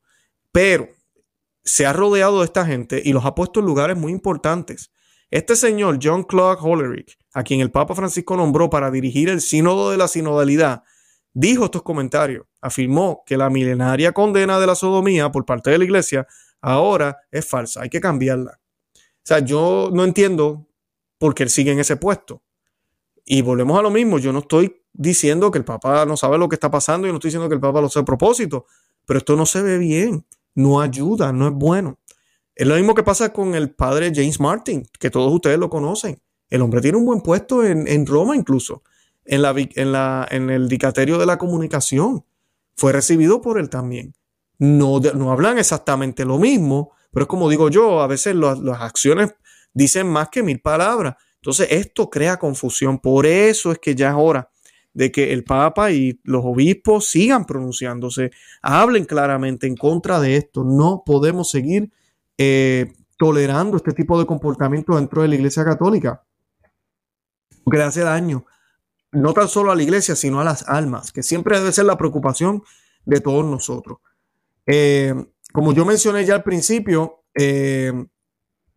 Pero 0.52 0.90
se 1.64 1.86
ha 1.86 1.94
rodeado 1.94 2.40
de 2.40 2.46
esta 2.46 2.66
gente 2.66 3.02
y 3.04 3.14
los 3.14 3.26
ha 3.26 3.36
puesto 3.36 3.60
en 3.60 3.66
lugares 3.66 3.98
muy 3.98 4.12
importantes. 4.12 4.92
Este 5.30 5.56
señor, 5.56 6.00
John 6.02 6.24
Clark 6.24 6.64
Hollerich, 6.64 7.18
a 7.34 7.44
quien 7.44 7.62
el 7.62 7.72
Papa 7.72 7.96
Francisco 7.96 8.36
nombró 8.36 8.70
para 8.70 8.92
dirigir 8.92 9.30
el 9.30 9.42
sínodo 9.42 9.90
de 9.90 9.98
la 9.98 10.08
sinodalidad, 10.08 10.84
dijo 11.34 11.66
estos 11.66 11.84
comentarios. 11.84 12.46
Afirmó 12.62 13.24
que 13.26 13.38
la 13.38 13.50
milenaria 13.50 14.12
condena 14.12 14.60
de 14.60 14.68
la 14.68 14.76
sodomía 14.76 15.32
por 15.32 15.46
parte 15.46 15.72
de 15.72 15.78
la 15.78 15.86
iglesia 15.86 16.28
ahora 16.62 17.18
es 17.32 17.48
falsa, 17.48 17.82
hay 17.82 17.90
que 17.90 18.02
cambiarla. 18.02 18.60
O 18.94 19.24
sea, 19.24 19.40
yo 19.40 19.90
no 19.94 20.04
entiendo 20.04 20.68
por 21.22 21.34
qué 21.34 21.44
él 21.44 21.50
sigue 21.50 21.72
en 21.72 21.80
ese 21.80 21.96
puesto. 21.96 22.42
Y 23.24 23.42
volvemos 23.42 23.80
a 23.80 23.82
lo 23.82 23.92
mismo, 23.92 24.20
yo 24.20 24.34
no 24.34 24.40
estoy 24.40 24.84
diciendo 24.92 25.52
que 25.52 25.60
el 25.60 25.64
Papa 25.64 26.06
no 26.06 26.18
sabe 26.18 26.38
lo 26.38 26.50
que 26.50 26.56
está 26.56 26.70
pasando, 26.70 27.08
y 27.08 27.12
no 27.12 27.18
estoy 27.18 27.30
diciendo 27.30 27.48
que 27.48 27.56
el 27.56 27.62
Papa 27.62 27.80
lo 27.80 27.88
hace 27.88 28.00
a 28.00 28.04
propósito, 28.04 28.66
pero 29.06 29.20
esto 29.20 29.38
no 29.38 29.46
se 29.46 29.62
ve 29.62 29.78
bien 29.78 30.26
no 30.56 30.82
ayuda, 30.82 31.32
no 31.32 31.48
es 31.48 31.54
bueno. 31.54 32.00
Es 32.56 32.68
lo 32.68 32.76
mismo 32.76 32.94
que 32.94 33.04
pasa 33.04 33.32
con 33.32 33.56
el 33.56 33.72
padre 33.72 34.12
James 34.14 34.40
Martin, 34.40 34.86
que 35.00 35.10
todos 35.10 35.34
ustedes 35.34 35.58
lo 35.58 35.70
conocen. 35.70 36.22
El 36.50 36.62
hombre 36.62 36.82
tiene 36.82 36.98
un 36.98 37.06
buen 37.06 37.22
puesto 37.22 37.64
en, 37.64 38.06
Roma 38.06 38.36
incluso, 38.36 38.84
en, 39.24 39.42
la, 39.42 39.56
en, 39.58 39.92
la, 39.92 40.28
en 40.30 40.50
el 40.50 40.68
dicaterio 40.68 41.18
de 41.18 41.26
la 41.26 41.38
comunicación. 41.38 42.26
Fue 42.76 42.92
recibido 42.92 43.42
por 43.42 43.58
él 43.58 43.70
también. 43.70 44.14
No, 44.60 45.00
no 45.00 45.32
hablan 45.32 45.58
exactamente 45.58 46.26
lo 46.26 46.38
mismo, 46.38 46.92
pero 47.12 47.24
es 47.24 47.28
como 47.28 47.50
digo 47.50 47.70
yo, 47.70 48.02
a 48.02 48.08
veces 48.08 48.36
las 48.36 48.82
acciones 48.82 49.34
dicen 49.74 50.08
más 50.08 50.30
que 50.30 50.44
mil 50.44 50.60
palabras. 50.60 51.16
Entonces 51.36 51.68
esto 51.72 52.10
crea 52.10 52.38
confusión. 52.38 53.00
Por 53.00 53.26
eso 53.26 53.72
es 53.72 53.80
que 53.80 53.96
ya 53.96 54.10
es 54.10 54.16
hora 54.18 54.50
de 54.94 55.12
que 55.12 55.32
el 55.32 55.44
Papa 55.44 55.92
y 55.92 56.20
los 56.24 56.44
obispos 56.44 57.08
sigan 57.08 57.46
pronunciándose, 57.46 58.32
hablen 58.62 59.06
claramente 59.06 59.68
en 59.68 59.76
contra 59.76 60.20
de 60.20 60.36
esto. 60.36 60.64
No 60.64 61.04
podemos 61.06 61.50
seguir 61.50 61.92
eh, 62.38 62.94
tolerando 63.18 63.78
este 63.78 63.92
tipo 63.94 64.20
de 64.20 64.26
comportamiento 64.26 64.96
dentro 64.96 65.22
de 65.22 65.30
la 65.30 65.36
Iglesia 65.36 65.64
Católica, 65.64 66.24
porque 67.64 67.78
le 67.78 67.84
hace 67.84 68.02
daño 68.02 68.46
no 69.12 69.34
tan 69.34 69.48
solo 69.48 69.72
a 69.72 69.76
la 69.76 69.84
Iglesia, 69.84 70.16
sino 70.16 70.40
a 70.40 70.44
las 70.44 70.68
almas, 70.68 71.12
que 71.12 71.22
siempre 71.22 71.60
debe 71.60 71.72
ser 71.72 71.86
la 71.86 71.98
preocupación 71.98 72.64
de 73.06 73.20
todos 73.20 73.46
nosotros. 73.46 74.00
Eh, 74.66 75.14
como 75.52 75.74
yo 75.74 75.86
mencioné 75.86 76.26
ya 76.26 76.36
al 76.36 76.44
principio, 76.44 77.24
eh, 77.36 77.92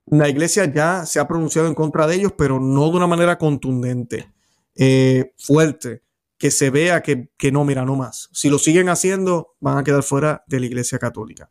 la 0.07 0.29
Iglesia 0.29 0.73
ya 0.73 1.07
se 1.07 1.21
ha 1.21 1.29
pronunciado 1.29 1.69
en 1.69 1.75
contra 1.75 2.07
de 2.07 2.17
ellos, 2.17 2.33
pero 2.37 2.61
no 2.61 2.90
de 2.90 2.97
una 2.97 3.07
manera 3.07 3.38
contundente. 3.38 4.33
eh, 4.75 5.33
fuerte, 5.38 6.03
que 6.38 6.51
se 6.51 6.71
vea 6.71 7.03
que, 7.03 7.31
no, 7.53 7.64
mira, 7.64 7.85
no 7.85 7.97
más. 7.97 8.29
Si 8.33 8.51
lo 8.51 8.59
siguen 8.59 8.88
haciendo, 8.88 9.55
van 9.61 9.79
a 9.79 9.85
quedar 9.85 10.03
fuera 10.03 10.45
de 10.47 10.61
la 10.61 10.67
Iglesia 10.67 10.99
Católica. 10.99 11.49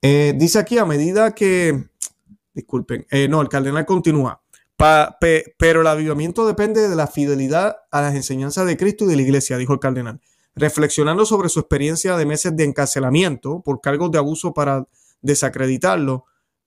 Eh, 0.00 0.34
dice 0.36 0.58
aquí, 0.58 0.78
a 0.78 0.84
medida 0.84 1.34
que, 1.34 1.88
disculpen, 2.54 3.06
eh, 3.10 3.28
no, 3.28 3.40
el 3.40 3.48
cardenal 3.48 3.84
continúa, 3.84 4.40
pero 5.58 5.80
el 5.82 5.86
avivamiento 5.86 6.46
depende 6.46 6.88
de 6.88 6.96
la 6.96 7.06
fidelidad 7.06 7.76
a 7.90 8.00
las 8.00 8.14
enseñanzas 8.14 8.66
de 8.66 8.76
Cristo 8.76 9.04
y 9.04 9.08
de 9.08 9.16
la 9.16 9.22
Iglesia, 9.22 9.56
dijo 9.56 9.74
el 9.74 9.80
cardenal. 9.80 10.20
Reflexionando 10.54 11.24
sobre 11.24 11.48
su 11.48 11.60
experiencia 11.60 12.16
de 12.16 12.26
meses 12.26 12.56
de 12.56 12.64
encarcelamiento 12.64 13.62
por 13.62 13.80
cargos 13.80 14.10
de 14.10 14.18
abuso 14.18 14.52
para 14.52 14.86
desacreditarlo, 15.20 16.24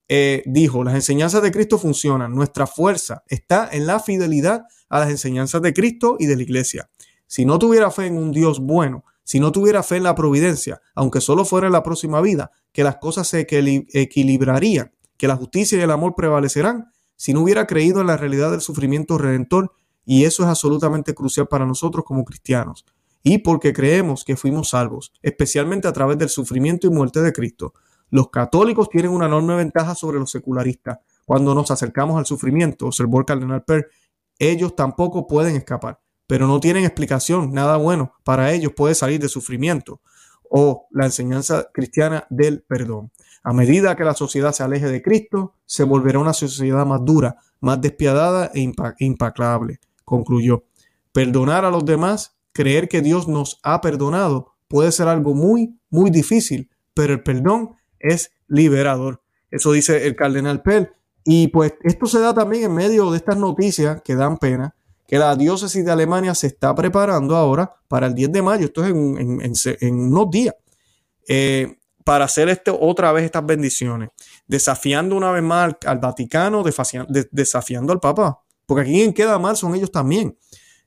eh, 0.07 0.43
dijo, 0.45 0.83
las 0.83 0.95
enseñanzas 0.95 1.41
de 1.41 1.51
Cristo 1.51 1.77
funcionan, 1.77 2.33
nuestra 2.33 2.67
fuerza 2.67 3.23
está 3.27 3.69
en 3.71 3.87
la 3.87 3.99
fidelidad 3.99 4.65
a 4.89 4.99
las 4.99 5.09
enseñanzas 5.09 5.61
de 5.61 5.73
Cristo 5.73 6.17
y 6.19 6.27
de 6.27 6.35
la 6.35 6.43
iglesia. 6.43 6.89
Si 7.27 7.45
no 7.45 7.57
tuviera 7.57 7.89
fe 7.89 8.05
en 8.05 8.17
un 8.17 8.31
Dios 8.31 8.59
bueno, 8.59 9.03
si 9.23 9.39
no 9.39 9.51
tuviera 9.51 9.81
fe 9.81 9.97
en 9.97 10.03
la 10.03 10.13
providencia, 10.13 10.81
aunque 10.93 11.21
solo 11.21 11.45
fuera 11.45 11.67
en 11.67 11.73
la 11.73 11.81
próxima 11.81 12.21
vida, 12.21 12.51
que 12.71 12.83
las 12.83 12.97
cosas 12.97 13.27
se 13.27 13.47
equilibrarían, 13.49 14.91
que 15.17 15.27
la 15.27 15.35
justicia 15.35 15.79
y 15.79 15.81
el 15.81 15.91
amor 15.91 16.13
prevalecerán, 16.15 16.91
si 17.15 17.33
no 17.33 17.41
hubiera 17.41 17.65
creído 17.65 18.01
en 18.01 18.07
la 18.07 18.17
realidad 18.17 18.51
del 18.51 18.61
sufrimiento 18.61 19.17
redentor, 19.17 19.71
y 20.05 20.25
eso 20.25 20.43
es 20.43 20.49
absolutamente 20.49 21.15
crucial 21.15 21.47
para 21.47 21.65
nosotros 21.65 22.05
como 22.05 22.23
cristianos, 22.23 22.85
y 23.23 23.39
porque 23.39 23.73
creemos 23.73 24.23
que 24.23 24.35
fuimos 24.35 24.69
salvos, 24.69 25.11
especialmente 25.23 25.87
a 25.87 25.93
través 25.93 26.19
del 26.19 26.29
sufrimiento 26.29 26.85
y 26.85 26.91
muerte 26.91 27.21
de 27.21 27.33
Cristo. 27.33 27.73
Los 28.09 28.29
católicos 28.29 28.89
tienen 28.89 29.11
una 29.11 29.25
enorme 29.25 29.55
ventaja 29.55 29.95
sobre 29.95 30.19
los 30.19 30.31
secularistas. 30.31 30.99
Cuando 31.25 31.55
nos 31.55 31.71
acercamos 31.71 32.17
al 32.17 32.25
sufrimiento, 32.25 32.87
observó 32.87 33.19
el 33.19 33.25
cardenal 33.25 33.63
Per, 33.63 33.89
ellos 34.37 34.75
tampoco 34.75 35.27
pueden 35.27 35.55
escapar 35.55 35.99
pero 36.27 36.47
no 36.47 36.59
tienen 36.59 36.85
explicación, 36.85 37.53
nada 37.53 37.77
bueno. 37.77 38.13
Para 38.23 38.51
ellos 38.51 38.73
puede 38.75 38.95
salir 38.95 39.19
de 39.19 39.29
sufrimiento 39.29 40.01
o 40.49 40.87
la 40.91 41.05
enseñanza 41.05 41.69
cristiana 41.73 42.25
del 42.29 42.61
perdón. 42.61 43.11
A 43.43 43.53
medida 43.53 43.95
que 43.95 44.03
la 44.03 44.13
sociedad 44.13 44.53
se 44.53 44.63
aleje 44.63 44.87
de 44.87 45.01
Cristo, 45.01 45.55
se 45.65 45.83
volverá 45.83 46.19
una 46.19 46.33
sociedad 46.33 46.85
más 46.85 47.03
dura, 47.03 47.37
más 47.59 47.79
despiadada 47.81 48.51
e 48.53 48.71
implacable, 48.99 49.79
concluyó. 50.03 50.63
Perdonar 51.11 51.65
a 51.65 51.71
los 51.71 51.85
demás, 51.85 52.35
creer 52.53 52.87
que 52.89 53.01
Dios 53.01 53.27
nos 53.27 53.59
ha 53.63 53.81
perdonado, 53.81 54.53
puede 54.67 54.91
ser 54.91 55.07
algo 55.07 55.35
muy, 55.35 55.79
muy 55.89 56.09
difícil, 56.09 56.69
pero 56.93 57.13
el 57.13 57.23
perdón 57.23 57.75
es 58.09 58.31
liberador. 58.47 59.21
Eso 59.51 59.71
dice 59.71 60.07
el 60.07 60.15
cardenal 60.15 60.61
Pell. 60.61 60.89
Y 61.23 61.47
pues 61.47 61.73
esto 61.83 62.05
se 62.05 62.19
da 62.19 62.33
también 62.33 62.65
en 62.65 62.73
medio 62.73 63.09
de 63.09 63.17
estas 63.17 63.37
noticias 63.37 64.01
que 64.03 64.15
dan 64.15 64.37
pena, 64.37 64.75
que 65.07 65.17
la 65.17 65.35
diócesis 65.35 65.83
de 65.83 65.91
Alemania 65.91 66.35
se 66.35 66.47
está 66.47 66.73
preparando 66.75 67.35
ahora 67.35 67.75
para 67.87 68.07
el 68.07 68.13
10 68.13 68.31
de 68.31 68.41
mayo, 68.43 68.65
esto 68.65 68.83
es 68.83 68.91
en, 68.91 69.95
unos 69.95 70.29
días, 70.29 70.55
eh, 71.27 71.77
para 72.03 72.25
hacer 72.25 72.49
esto 72.49 72.77
otra 72.79 73.11
vez 73.11 73.25
estas 73.25 73.43
bendiciones, 73.43 74.09
desafiando 74.45 75.15
una 75.15 75.31
vez 75.31 75.41
más 75.41 75.75
al, 75.85 75.97
Vaticano, 75.97 76.63
desafiando 77.31 77.91
al 77.91 77.99
Papa, 77.99 78.39
porque 78.67 78.81
aquí 78.81 78.93
quien 78.93 79.13
queda 79.13 79.39
mal 79.39 79.57
son 79.57 79.73
ellos 79.73 79.91
también. 79.91 80.37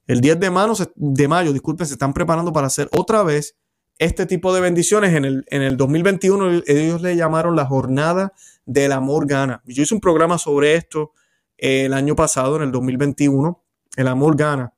El 0.07 0.20
10 0.20 0.38
de 0.40 0.87
de 0.94 1.28
mayo, 1.28 1.52
disculpen, 1.52 1.87
se 1.87 1.94
están 1.94 2.14
preparando 2.14 2.52
para 2.52 2.68
hacer 2.68 2.88
otra 2.92 3.24
vez 3.24 3.57
este 3.98 4.26
tipo 4.26 4.54
de 4.54 4.61
bendiciones. 4.61 5.14
En 5.14 5.24
el, 5.24 5.44
en 5.48 5.62
el 5.62 5.76
2021 5.76 6.62
ellos 6.66 7.02
le 7.02 7.16
llamaron 7.16 7.56
la 7.56 7.66
jornada 7.66 8.32
del 8.64 8.92
amor 8.92 9.26
gana. 9.26 9.62
Yo 9.66 9.82
hice 9.82 9.94
un 9.94 10.00
programa 10.00 10.38
sobre 10.38 10.74
esto 10.74 11.12
eh, 11.56 11.87
el 11.87 11.94
año 11.94 12.14
pasado, 12.14 12.56
en 12.56 12.62
el 12.62 12.72
2021 12.72 13.62
el 13.96 14.08
amor 14.08 14.37
gana. 14.37 14.72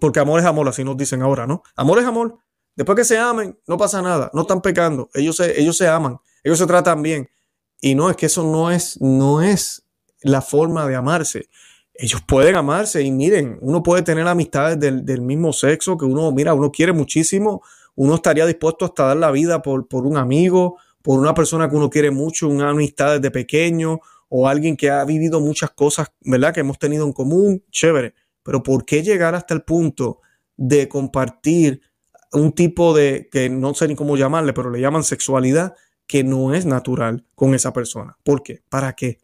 Porque 0.00 0.20
amor 0.20 0.38
es 0.40 0.46
amor, 0.46 0.68
así 0.68 0.84
nos 0.84 0.96
dicen 0.96 1.22
ahora, 1.22 1.46
¿no? 1.46 1.62
Amor 1.74 1.98
es 1.98 2.04
amor. 2.04 2.38
Después 2.76 2.94
que 2.94 3.04
se 3.04 3.18
amen, 3.18 3.58
no 3.66 3.76
pasa 3.76 4.00
nada, 4.00 4.30
no 4.32 4.42
están 4.42 4.62
pecando, 4.62 5.10
ellos 5.12 5.36
se, 5.36 5.60
ellos 5.60 5.76
se 5.76 5.88
aman, 5.88 6.18
ellos 6.44 6.58
se 6.58 6.66
tratan 6.66 7.02
bien. 7.02 7.28
Y 7.80 7.96
no, 7.96 8.08
es 8.08 8.16
que 8.16 8.26
eso 8.26 8.44
no 8.44 8.70
es, 8.70 9.00
no 9.00 9.42
es 9.42 9.82
la 10.20 10.42
forma 10.42 10.86
de 10.86 10.94
amarse. 10.94 11.48
Ellos 11.94 12.22
pueden 12.26 12.54
amarse 12.54 13.02
y 13.02 13.10
miren, 13.10 13.58
uno 13.60 13.82
puede 13.82 14.02
tener 14.02 14.28
amistades 14.28 14.78
del, 14.78 15.04
del, 15.04 15.20
mismo 15.20 15.52
sexo 15.52 15.98
que 15.98 16.04
uno, 16.04 16.30
mira, 16.30 16.54
uno 16.54 16.70
quiere 16.70 16.92
muchísimo, 16.92 17.62
uno 18.00 18.14
estaría 18.14 18.46
dispuesto 18.46 18.84
hasta 18.84 19.06
dar 19.06 19.16
la 19.16 19.32
vida 19.32 19.60
por, 19.60 19.88
por 19.88 20.06
un 20.06 20.16
amigo, 20.16 20.78
por 21.02 21.18
una 21.18 21.34
persona 21.34 21.68
que 21.68 21.74
uno 21.74 21.90
quiere 21.90 22.12
mucho, 22.12 22.48
una 22.48 22.70
amistad 22.70 23.16
desde 23.16 23.32
pequeño 23.32 23.98
o 24.28 24.46
alguien 24.46 24.76
que 24.76 24.88
ha 24.88 25.04
vivido 25.04 25.40
muchas 25.40 25.70
cosas, 25.70 26.12
¿verdad? 26.20 26.54
Que 26.54 26.60
hemos 26.60 26.78
tenido 26.78 27.04
en 27.04 27.12
común, 27.12 27.64
chévere. 27.72 28.14
Pero 28.44 28.62
¿por 28.62 28.84
qué 28.84 29.02
llegar 29.02 29.34
hasta 29.34 29.52
el 29.52 29.62
punto 29.62 30.20
de 30.56 30.88
compartir 30.88 31.80
un 32.30 32.52
tipo 32.52 32.94
de, 32.94 33.28
que 33.32 33.50
no 33.50 33.74
sé 33.74 33.88
ni 33.88 33.96
cómo 33.96 34.16
llamarle, 34.16 34.52
pero 34.52 34.70
le 34.70 34.80
llaman 34.80 35.02
sexualidad, 35.02 35.74
que 36.06 36.22
no 36.22 36.54
es 36.54 36.66
natural 36.66 37.26
con 37.34 37.52
esa 37.52 37.72
persona? 37.72 38.16
¿Por 38.22 38.44
qué? 38.44 38.62
¿Para 38.68 38.92
qué? 38.92 39.18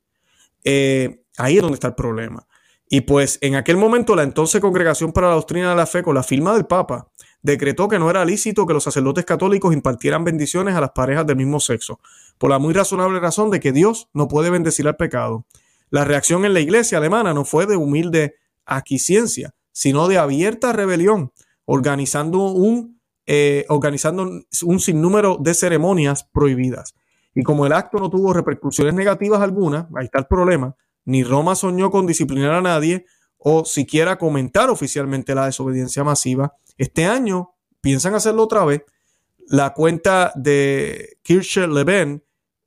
Eh, 0.65 1.23
ahí 1.37 1.57
es 1.57 1.63
donde 1.63 1.75
está 1.75 1.87
el 1.87 1.95
problema. 1.95 2.49
Y 2.89 3.03
pues 3.03 3.39
en 3.41 3.55
aquel 3.55 3.77
momento 3.77 4.17
la 4.17 4.25
entonces 4.25 4.61
Congregación 4.61 5.13
para 5.13 5.29
la 5.29 5.35
Doctrina 5.35 5.71
de 5.71 5.77
la 5.77 5.87
Fe, 5.87 6.03
con 6.03 6.17
la 6.17 6.25
firma 6.25 6.55
del 6.55 6.67
Papa, 6.67 7.09
decretó 7.45 7.89
que 7.89 7.99
no 7.99 8.09
era 8.11 8.25
lícito 8.25 8.67
que 8.67 8.73
los 8.73 8.83
sacerdotes 8.83 9.27
católicos 9.27 9.75
impartieran 9.75 10.25
bendiciones 10.25 10.75
a 10.75 10.81
las 10.81 10.91
parejas 10.91 11.27
del 11.27 11.37
mismo 11.37 11.61
sexo, 11.61 12.01
por 12.39 12.51
la 12.51 12.59
muy 12.59 12.73
razonable 12.73 13.21
razón 13.21 13.51
de 13.51 13.61
que 13.61 13.71
Dios 13.71 14.09
no 14.15 14.29
puede 14.29 14.49
bendecir 14.49 14.89
al 14.89 14.97
pecado. 14.97 15.45
La 15.91 16.05
reacción 16.05 16.47
en 16.47 16.55
la 16.55 16.61
iglesia 16.61 16.99
alemana 16.99 17.35
no 17.35 17.45
fue 17.45 17.67
de 17.67 17.77
humilde 17.77 18.37
aquiescencia, 18.65 19.55
sino 19.73 20.09
de 20.09 20.17
abierta 20.17 20.73
rebelión, 20.73 21.33
organizando 21.67 22.47
un, 22.47 22.99
eh, 23.27 23.67
organizando 23.69 24.23
un 24.63 24.81
sinnúmero 24.81 25.37
de 25.39 25.53
ceremonias 25.53 26.25
prohibidas. 26.33 26.95
Y 27.35 27.43
como 27.43 27.67
el 27.67 27.75
acto 27.75 27.99
no 27.99 28.09
tuvo 28.09 28.33
repercusiones 28.33 28.95
negativas 28.95 29.43
algunas, 29.43 29.85
ahí 29.95 30.07
está 30.07 30.19
el 30.19 30.27
problema, 30.27 30.77
ni 31.05 31.25
Roma 31.25 31.55
soñó 31.55 31.91
con 31.91 32.07
disciplinar 32.07 32.55
a 32.55 32.63
nadie 32.63 33.05
o 33.37 33.67
siquiera 33.67 34.17
comentar 34.17 34.71
oficialmente 34.71 35.35
la 35.35 35.45
desobediencia 35.45 36.05
masiva. 36.05 36.55
Este 36.77 37.07
año 37.07 37.55
piensan 37.81 38.15
hacerlo 38.15 38.45
otra 38.45 38.65
vez. 38.65 38.83
La 39.49 39.75
cuenta 39.75 40.33
de 40.35 41.19
Kirche 41.23 41.67
Leben 41.67 42.25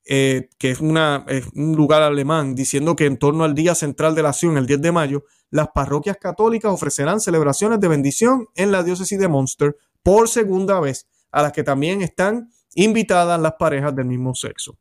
eh, 0.09 0.47
que 0.57 0.71
es, 0.71 0.79
un 0.79 1.75
lugar 1.75 2.01
alemán, 2.01 2.55
diciendo 2.55 2.95
que 2.95 3.05
en 3.05 3.17
torno 3.17 3.43
al 3.43 3.53
Día 3.53 3.75
Central 3.75 4.15
de 4.15 4.23
la 4.23 4.29
Acción, 4.29 4.57
el 4.57 4.65
10 4.65 4.81
de 4.81 4.91
mayo, 4.93 5.25
las 5.49 5.67
parroquias 5.75 6.15
católicas 6.15 6.71
ofrecerán 6.71 7.19
celebraciones 7.19 7.81
de 7.81 7.89
bendición 7.89 8.47
en 8.55 8.71
la 8.71 8.83
diócesis 8.83 9.19
de 9.19 9.27
Munster 9.27 9.75
por 10.03 10.29
segunda 10.29 10.79
vez, 10.79 11.07
a 11.29 11.41
las 11.41 11.51
que 11.51 11.61
también 11.63 12.01
están 12.01 12.49
invitadas 12.73 13.37
las 13.41 13.55
parejas 13.59 13.93
del 13.93 14.05
mismo 14.05 14.33
sexo. 14.33 14.77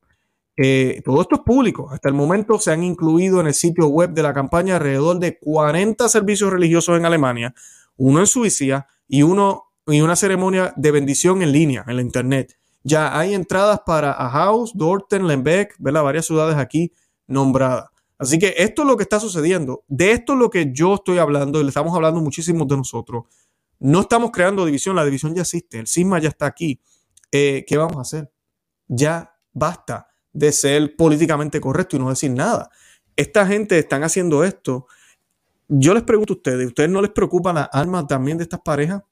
Eh, 0.56 1.02
todo 1.04 1.22
esto 1.22 1.34
es 1.34 1.40
público. 1.40 1.90
Hasta 1.90 2.08
el 2.08 2.14
momento 2.14 2.60
se 2.60 2.70
han 2.70 2.84
incluido 2.84 3.40
en 3.40 3.48
el 3.48 3.54
sitio 3.54 3.88
web 3.88 4.10
de 4.10 4.22
la 4.22 4.32
campaña 4.32 4.76
alrededor 4.76 5.18
de 5.18 5.40
40 5.40 6.08
servicios 6.08 6.52
religiosos 6.52 6.96
en 6.96 7.04
Alemania, 7.04 7.52
uno 7.96 8.20
en 8.20 8.28
Suiza 8.28 8.86
y 9.08 9.22
uno 9.22 9.64
y 9.86 10.00
una 10.00 10.16
ceremonia 10.16 10.72
de 10.76 10.90
bendición 10.90 11.42
en 11.42 11.52
línea, 11.52 11.84
en 11.86 11.96
la 11.96 12.02
internet. 12.02 12.58
Ya 12.82 13.18
hay 13.18 13.34
entradas 13.34 13.80
para 13.86 14.12
Ahaus, 14.12 14.72
Dorten, 14.74 15.26
Lembeck, 15.26 15.76
varias 15.78 16.26
ciudades 16.26 16.56
aquí 16.56 16.92
nombradas. 17.26 17.90
Así 18.18 18.38
que 18.38 18.54
esto 18.58 18.82
es 18.82 18.88
lo 18.88 18.96
que 18.96 19.02
está 19.02 19.20
sucediendo. 19.20 19.84
De 19.88 20.12
esto 20.12 20.32
es 20.32 20.38
lo 20.38 20.50
que 20.50 20.72
yo 20.72 20.94
estoy 20.94 21.18
hablando 21.18 21.60
y 21.60 21.62
le 21.62 21.68
estamos 21.68 21.94
hablando 21.94 22.20
muchísimo 22.20 22.64
de 22.64 22.76
nosotros. 22.76 23.24
No 23.78 24.00
estamos 24.00 24.30
creando 24.30 24.64
división, 24.64 24.96
la 24.96 25.04
división 25.04 25.34
ya 25.34 25.42
existe, 25.42 25.78
el 25.78 25.86
cisma 25.86 26.18
ya 26.18 26.30
está 26.30 26.46
aquí. 26.46 26.80
Eh, 27.30 27.64
¿Qué 27.66 27.76
vamos 27.76 27.98
a 27.98 28.00
hacer? 28.00 28.32
Ya 28.88 29.34
basta 29.52 30.08
de 30.32 30.52
ser 30.52 30.96
políticamente 30.96 31.60
correcto 31.60 31.96
y 31.96 31.98
no 31.98 32.08
decir 32.08 32.30
nada. 32.30 32.70
Esta 33.16 33.46
gente 33.46 33.78
están 33.78 34.02
haciendo 34.02 34.44
esto. 34.44 34.86
Yo 35.68 35.94
les 35.94 36.04
pregunto 36.04 36.34
a 36.34 36.36
ustedes, 36.36 36.66
¿ustedes 36.66 36.90
no 36.90 37.02
les 37.02 37.10
preocupan 37.10 37.56
las 37.56 37.68
almas 37.72 38.06
también 38.06 38.38
de 38.38 38.44
estas 38.44 38.60
parejas? 38.60 39.02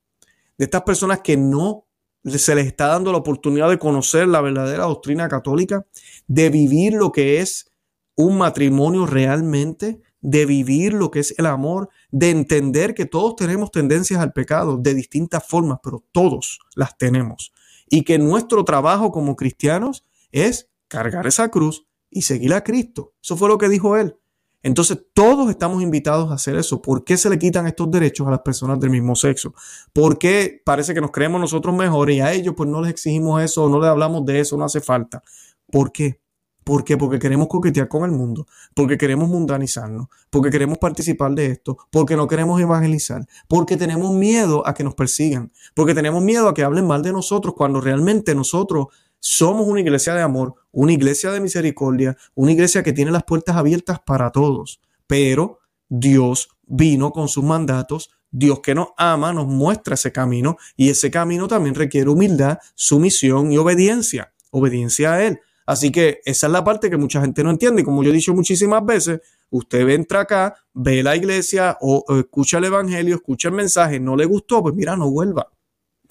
De 0.57 0.67
estas 0.67 0.83
personas 0.83 1.21
que 1.21 1.37
no 1.37 1.87
se 2.25 2.55
les 2.55 2.67
está 2.67 2.87
dando 2.87 3.11
la 3.13 3.19
oportunidad 3.19 3.69
de 3.69 3.79
conocer 3.79 4.29
la 4.29 4.41
verdadera 4.41 4.85
doctrina 4.85 5.29
católica, 5.29 5.85
de 6.27 6.51
vivir 6.51 6.95
lo 6.95 7.13
que 7.13 7.41
es 7.41 7.71
un 8.17 8.39
matrimonio 8.39 9.05
realmente, 9.05 10.01
de 10.21 10.47
vivir 10.47 10.95
lo 10.95 11.11
que 11.11 11.21
es 11.21 11.35
el 11.39 11.47
amor, 11.47 11.91
de 12.11 12.31
entender 12.31 12.95
que 12.95 13.05
todos 13.05 13.37
tenemos 13.37 13.71
tendencias 13.71 14.21
al 14.21 14.33
pecado 14.33 14.79
de 14.79 14.95
distintas 14.95 15.47
formas, 15.47 15.81
pero 15.83 16.05
todos 16.13 16.61
las 16.77 16.97
tenemos. 16.97 17.53
Y 17.91 18.05
que 18.05 18.19
nuestro 18.19 18.65
trabajo 18.65 19.11
como 19.11 19.37
cristianos 19.37 20.05
es 20.33 20.71
cargar 20.89 21.27
esa 21.27 21.51
cruz 21.51 21.87
y 22.11 22.23
seguir 22.23 22.55
a 22.55 22.63
Cristo. 22.63 23.13
Eso 23.23 23.37
fue 23.37 23.49
lo 23.49 23.59
que 23.59 23.69
dijo 23.69 23.97
él. 23.97 24.17
Entonces 24.65 24.99
todos 25.13 25.51
estamos 25.51 25.83
invitados 25.83 26.31
a 26.31 26.35
hacer 26.35 26.57
eso. 26.57 26.81
¿Por 26.81 27.05
qué 27.05 27.19
se 27.19 27.29
le 27.29 27.39
quitan 27.39 27.67
estos 27.67 27.91
derechos 27.91 28.27
a 28.27 28.31
las 28.31 28.41
personas 28.41 28.81
del 28.81 28.89
mismo 28.89 29.15
sexo? 29.15 29.55
¿Por 29.93 30.19
qué 30.19 30.63
parece 30.65 30.95
que 30.95 31.03
nos 31.03 31.11
creemos 31.11 31.39
nosotros 31.39 31.77
mejores 31.77 32.17
y 32.17 32.21
a 32.21 32.33
ellos 32.33 32.55
pues 32.57 32.69
no 32.69 32.81
les 32.81 32.91
exigimos 32.91 33.43
eso, 33.43 33.69
no 33.69 33.79
les 33.79 33.91
hablamos 33.91 34.25
de 34.25 34.41
eso, 34.41 34.57
no 34.57 34.65
hace 34.65 34.81
falta? 34.81 35.23
¿Por 35.71 35.93
qué? 35.93 36.19
¿Por 36.65 36.83
qué? 36.83 36.97
Porque 36.97 37.19
queremos 37.19 37.49
coquetear 37.49 37.89
con 37.89 38.05
el 38.05 38.13
mundo, 38.13 38.47
porque 38.75 38.97
queremos 38.97 39.29
mundanizarnos, 39.29 40.07
porque 40.31 40.49
queremos 40.49 40.79
participar 40.79 41.33
de 41.33 41.47
esto, 41.47 41.77
porque 41.91 42.17
no 42.17 42.27
queremos 42.27 42.59
evangelizar, 42.59 43.27
porque 43.49 43.77
tenemos 43.77 44.15
miedo 44.15 44.67
a 44.67 44.73
que 44.73 44.83
nos 44.83 44.95
persigan, 44.95 45.53
porque 45.75 45.95
tenemos 45.95 46.23
miedo 46.23 46.49
a 46.49 46.55
que 46.55 46.65
hablen 46.65 46.87
mal 46.87 47.03
de 47.03 47.13
nosotros 47.13 47.55
cuando 47.55 47.83
realmente 47.83 48.35
nosotros 48.35 48.87
somos 49.27 49.67
una 49.67 49.81
iglesia 49.81 50.15
de 50.15 50.21
amor, 50.21 50.55
una 50.71 50.93
iglesia 50.93 51.31
de 51.31 51.41
misericordia, 51.41 52.15
una 52.35 52.53
iglesia 52.53 52.83
que 52.83 52.93
tiene 52.93 53.11
las 53.11 53.25
puertas 53.25 53.57
abiertas 53.57 53.99
para 54.05 54.31
todos. 54.31 54.83
Pero 55.07 55.61
Dios 55.89 56.51
vino 56.67 57.11
con 57.11 57.29
sus 57.29 57.43
mandatos, 57.43 58.11
Dios 58.31 58.61
que 58.61 58.75
nos 58.75 58.89
ama 58.99 59.33
nos 59.33 59.47
muestra 59.47 59.95
ese 59.95 60.13
camino 60.13 60.59
y 60.77 60.91
ese 60.91 61.11
camino 61.11 61.49
también 61.49 61.75
requiere 61.75 62.11
humildad, 62.11 62.59
sumisión 62.75 63.51
y 63.51 63.57
obediencia, 63.57 64.35
obediencia 64.51 65.15
a 65.15 65.25
Él. 65.25 65.41
Así 65.65 65.91
que 65.91 66.21
esa 66.27 66.47
es 66.47 66.53
la 66.53 66.63
parte 66.63 66.91
que 66.91 66.99
mucha 66.99 67.23
gente 67.23 67.43
no 67.43 67.49
entiende. 67.49 67.81
Y 67.81 67.85
como 67.87 68.05
yo 68.05 68.11
he 68.11 68.15
dicho 68.15 68.35
muchísimas 68.35 68.85
veces, 68.85 69.23
usted 69.49 69.89
entra 69.89 70.21
acá, 70.21 70.55
ve 70.75 71.03
la 71.03 71.17
iglesia 71.17 71.79
o, 71.81 72.05
escucha 72.19 72.59
el 72.59 72.65
evangelio, 72.65 73.15
escucha 73.15 73.49
el 73.49 73.55
mensaje, 73.55 73.99
no 73.99 74.17
le 74.17 74.27
gustó, 74.27 74.63
pues 74.63 74.75
mira, 74.75 74.99
no 74.99 75.11
vuelva. 75.11 75.51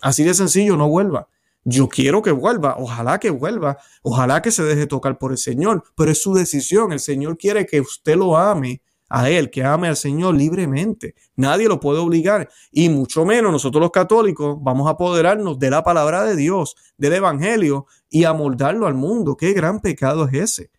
Así 0.02 0.24
de 0.24 0.34
sencillo, 0.34 0.76
no 0.78 0.90
vuelva. 0.90 1.28
Yo 1.66 1.88
quiero 1.88 2.22
que 2.22 2.32
vuelva, 2.32 2.76
ojalá 2.78 3.20
que 3.20 3.30
vuelva, 3.30 3.78
ojalá 4.02 4.42
que 4.42 4.52
se 4.52 4.64
deje 4.64 4.86
tocar 4.86 5.18
por 5.18 5.32
el 5.32 5.38
Señor, 5.38 5.84
pero 5.96 6.12
es 6.12 6.22
su 6.22 6.34
decisión. 6.34 6.92
El 6.92 7.00
Señor 7.00 7.38
quiere 7.38 7.66
que 7.66 7.80
usted 7.80 8.16
lo 8.16 8.38
ame 8.38 8.82
a 9.10 9.30
Él, 9.30 9.50
que 9.50 9.64
ame 9.64 9.88
al 9.88 9.96
Señor 9.96 10.36
libremente. 10.36 11.16
Nadie 11.36 11.68
lo 11.68 11.80
puede 11.80 12.00
obligar 12.00 12.50
y 12.72 12.90
mucho 12.90 13.26
menos 13.26 13.52
nosotros 13.52 13.80
los 13.82 13.92
católicos 13.92 14.58
vamos 14.60 14.88
a 14.88 14.92
apoderarnos 14.92 15.60
de 15.60 15.70
la 15.70 15.84
palabra 15.84 16.24
de 16.24 16.36
Dios, 16.36 16.76
del 16.98 17.14
Evangelio 17.14 17.86
y 18.10 18.24
amoldarlo 18.24 18.88
al 18.88 18.96
mundo. 18.96 19.38
Qué 19.38 19.54
gran 19.54 19.80
pecado 19.80 20.28
es 20.28 20.34
ese. 20.34 20.72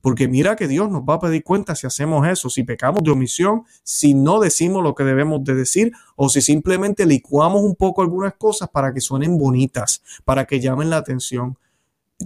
Porque 0.00 0.28
mira 0.28 0.56
que 0.56 0.68
Dios 0.68 0.90
nos 0.90 1.02
va 1.02 1.14
a 1.14 1.20
pedir 1.20 1.42
cuenta 1.42 1.74
si 1.74 1.86
hacemos 1.86 2.26
eso, 2.26 2.50
si 2.50 2.62
pecamos 2.62 3.02
de 3.02 3.10
omisión, 3.10 3.64
si 3.82 4.14
no 4.14 4.40
decimos 4.40 4.82
lo 4.82 4.94
que 4.94 5.04
debemos 5.04 5.42
de 5.44 5.54
decir 5.54 5.92
o 6.16 6.28
si 6.28 6.40
simplemente 6.40 7.06
licuamos 7.06 7.62
un 7.62 7.74
poco 7.74 8.02
algunas 8.02 8.34
cosas 8.34 8.68
para 8.68 8.92
que 8.94 9.00
suenen 9.00 9.38
bonitas, 9.38 10.02
para 10.24 10.46
que 10.46 10.60
llamen 10.60 10.90
la 10.90 10.98
atención 10.98 11.58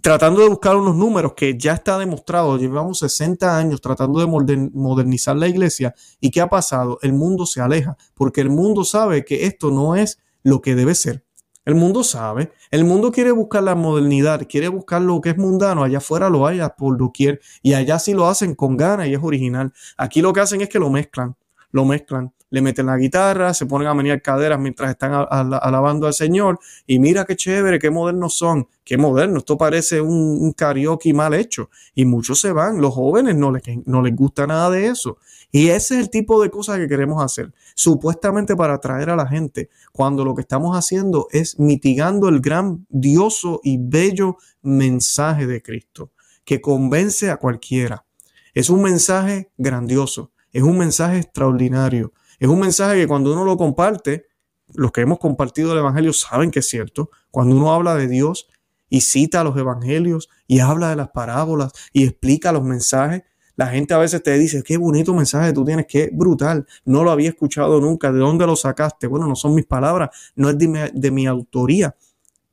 tratando 0.01 0.41
de 0.41 0.49
buscar 0.49 0.77
unos 0.77 0.97
números 0.97 1.35
que 1.37 1.59
ya 1.59 1.75
está 1.75 1.99
demostrado, 1.99 2.57
llevamos 2.57 3.01
60 3.01 3.57
años 3.59 3.81
tratando 3.81 4.21
de 4.21 4.71
modernizar 4.73 5.37
la 5.37 5.49
iglesia 5.49 5.95
y 6.21 6.31
¿qué 6.31 6.41
ha 6.41 6.49
pasado? 6.49 6.99
El 7.03 7.13
mundo 7.13 7.45
se 7.45 7.61
aleja 7.61 7.97
porque 8.15 8.41
el 8.41 8.49
mundo 8.49 8.85
sabe 8.85 9.25
que 9.25 9.47
esto 9.47 9.71
no 9.71 9.95
es 9.95 10.19
lo 10.43 10.63
que 10.63 10.75
debe 10.75 10.95
ser. 10.95 11.25
El 11.65 11.77
mundo 11.77 12.03
sabe, 12.03 12.51
el 12.71 12.85
mundo 12.85 13.13
quiere 13.13 13.31
buscar 13.31 13.63
la 13.63 13.75
modernidad, 13.77 14.47
quiere 14.49 14.69
buscar 14.69 15.01
lo 15.01 15.21
que 15.21 15.31
es 15.31 15.39
mundano, 15.39 15.85
allá 15.85 15.99
afuera 15.99 16.29
lo 16.29 16.47
haya 16.47 16.71
por 16.71 16.97
doquier 16.97 17.41
y 17.63 17.75
allá 17.75 17.99
sí 18.01 18.15
lo 18.15 18.27
hacen 18.27 18.55
con 18.55 18.77
ganas 18.77 19.07
y 19.07 19.15
es 19.15 19.21
original. 19.23 19.73
Aquí 19.97 20.23
lo 20.23 20.33
que 20.33 20.41
hacen 20.41 20.61
es 20.61 20.69
que 20.69 20.81
lo 20.81 20.91
mezclan, 20.91 21.37
lo 21.71 21.85
mezclan 21.85 22.33
le 22.53 22.61
meten 22.61 22.85
la 22.85 22.99
guitarra, 22.99 23.55
se 23.55 23.65
ponen 23.65 23.89
a 23.89 23.95
menear 23.95 24.21
caderas 24.21 24.61
mientras 24.61 24.91
están 24.91 25.27
alabando 25.31 26.07
al 26.07 26.13
Señor. 26.13 26.61
Y 26.87 26.99
mira 26.99 27.25
qué 27.25 27.35
chévere, 27.35 27.79
qué 27.79 27.91
modernos 27.91 28.37
son, 28.37 28.69
qué 28.85 28.99
moderno. 28.99 29.39
Esto 29.39 29.57
parece 29.57 30.03
un, 30.03 30.53
karaoke 30.53 31.15
mal 31.15 31.33
hecho. 31.33 31.71
Y 31.95 32.05
muchos 32.05 32.41
se 32.41 32.53
van, 32.53 32.79
los 32.79 32.93
jóvenes 32.93 33.37
no 33.37 33.53
les, 33.53 33.63
no 33.87 34.03
les 34.03 34.15
gusta 34.15 34.47
nada 34.47 34.69
de 34.69 34.89
eso. 34.89 35.17
Y 35.55 35.69
ese 35.69 35.95
es 35.95 36.01
el 36.01 36.11
tipo 36.11 36.43
de 36.43 36.51
cosas 36.51 36.79
que 36.79 36.89
queremos 36.89 37.23
hacer, 37.23 37.53
supuestamente 37.75 38.57
para 38.57 38.75
atraer 38.75 39.11
a 39.11 39.17
la 39.17 39.29
gente, 39.29 39.69
cuando 39.93 40.25
lo 40.25 40.35
que 40.35 40.41
estamos 40.41 40.75
haciendo 40.75 41.29
es 41.31 41.59
mitigando 41.59 42.31
el 42.31 42.41
grandioso 42.41 43.61
y 43.63 43.77
bello 43.79 44.39
mensaje 44.63 45.47
de 45.47 45.61
Cristo, 45.61 46.11
que 46.47 46.63
convence 46.63 47.31
a 47.31 47.37
cualquiera. 47.37 48.07
Es 48.55 48.71
un 48.71 48.81
mensaje 48.81 49.53
grandioso, 49.59 50.33
es 50.53 50.63
un 50.63 50.79
mensaje 50.79 51.19
extraordinario, 51.19 52.15
es 52.41 52.49
un 52.49 52.59
mensaje 52.59 52.97
que 52.97 53.07
cuando 53.07 53.35
uno 53.35 53.45
lo 53.45 53.59
comparte, 53.59 54.27
los 54.75 54.91
que 54.91 55.03
hemos 55.03 55.19
compartido 55.19 55.73
el 55.73 55.79
Evangelio 55.81 56.15
saben 56.15 56.51
que 56.51 56.61
es 56.61 56.69
cierto. 56.69 57.11
Cuando 57.31 57.55
uno 57.55 57.75
habla 57.75 57.95
de 57.95 58.09
Dios 58.09 58.49
y 58.89 59.03
cita 59.03 59.45
los 59.45 59.57
Evangelios 59.59 60.31
y 60.47 60.61
habla 60.61 60.89
de 60.89 60.97
las 60.97 61.11
parábolas 61.11 61.73
y 61.93 62.05
explica 62.05 62.53
los 62.53 62.63
mensajes, 62.63 63.23
la 63.57 63.69
gente 63.69 63.95
a 63.95 63.99
veces 63.99 64.23
te 64.23 64.39
dice, 64.39 64.63
qué 64.63 64.77
bonito 64.77 65.15
mensaje 65.15 65.53
tú 65.53 65.65
tienes, 65.65 65.87
qué 65.87 66.11
brutal, 66.13 66.67
no 66.85 67.05
lo 67.05 67.11
había 67.11 67.31
escuchado 67.31 67.81
nunca, 67.81 68.13
¿de 68.13 68.19
dónde 68.19 68.47
lo 68.47 68.57
sacaste? 68.57 69.07
Bueno, 69.07 69.27
no 69.27 69.37
son 69.37 69.55
mis 69.55 69.67
palabras, 69.67 70.11
no 70.35 70.51
es 70.51 70.59
de 70.59 70.69
mi, 70.69 70.79
de 70.93 71.11
mi 71.11 71.27
autoría, 71.27 71.95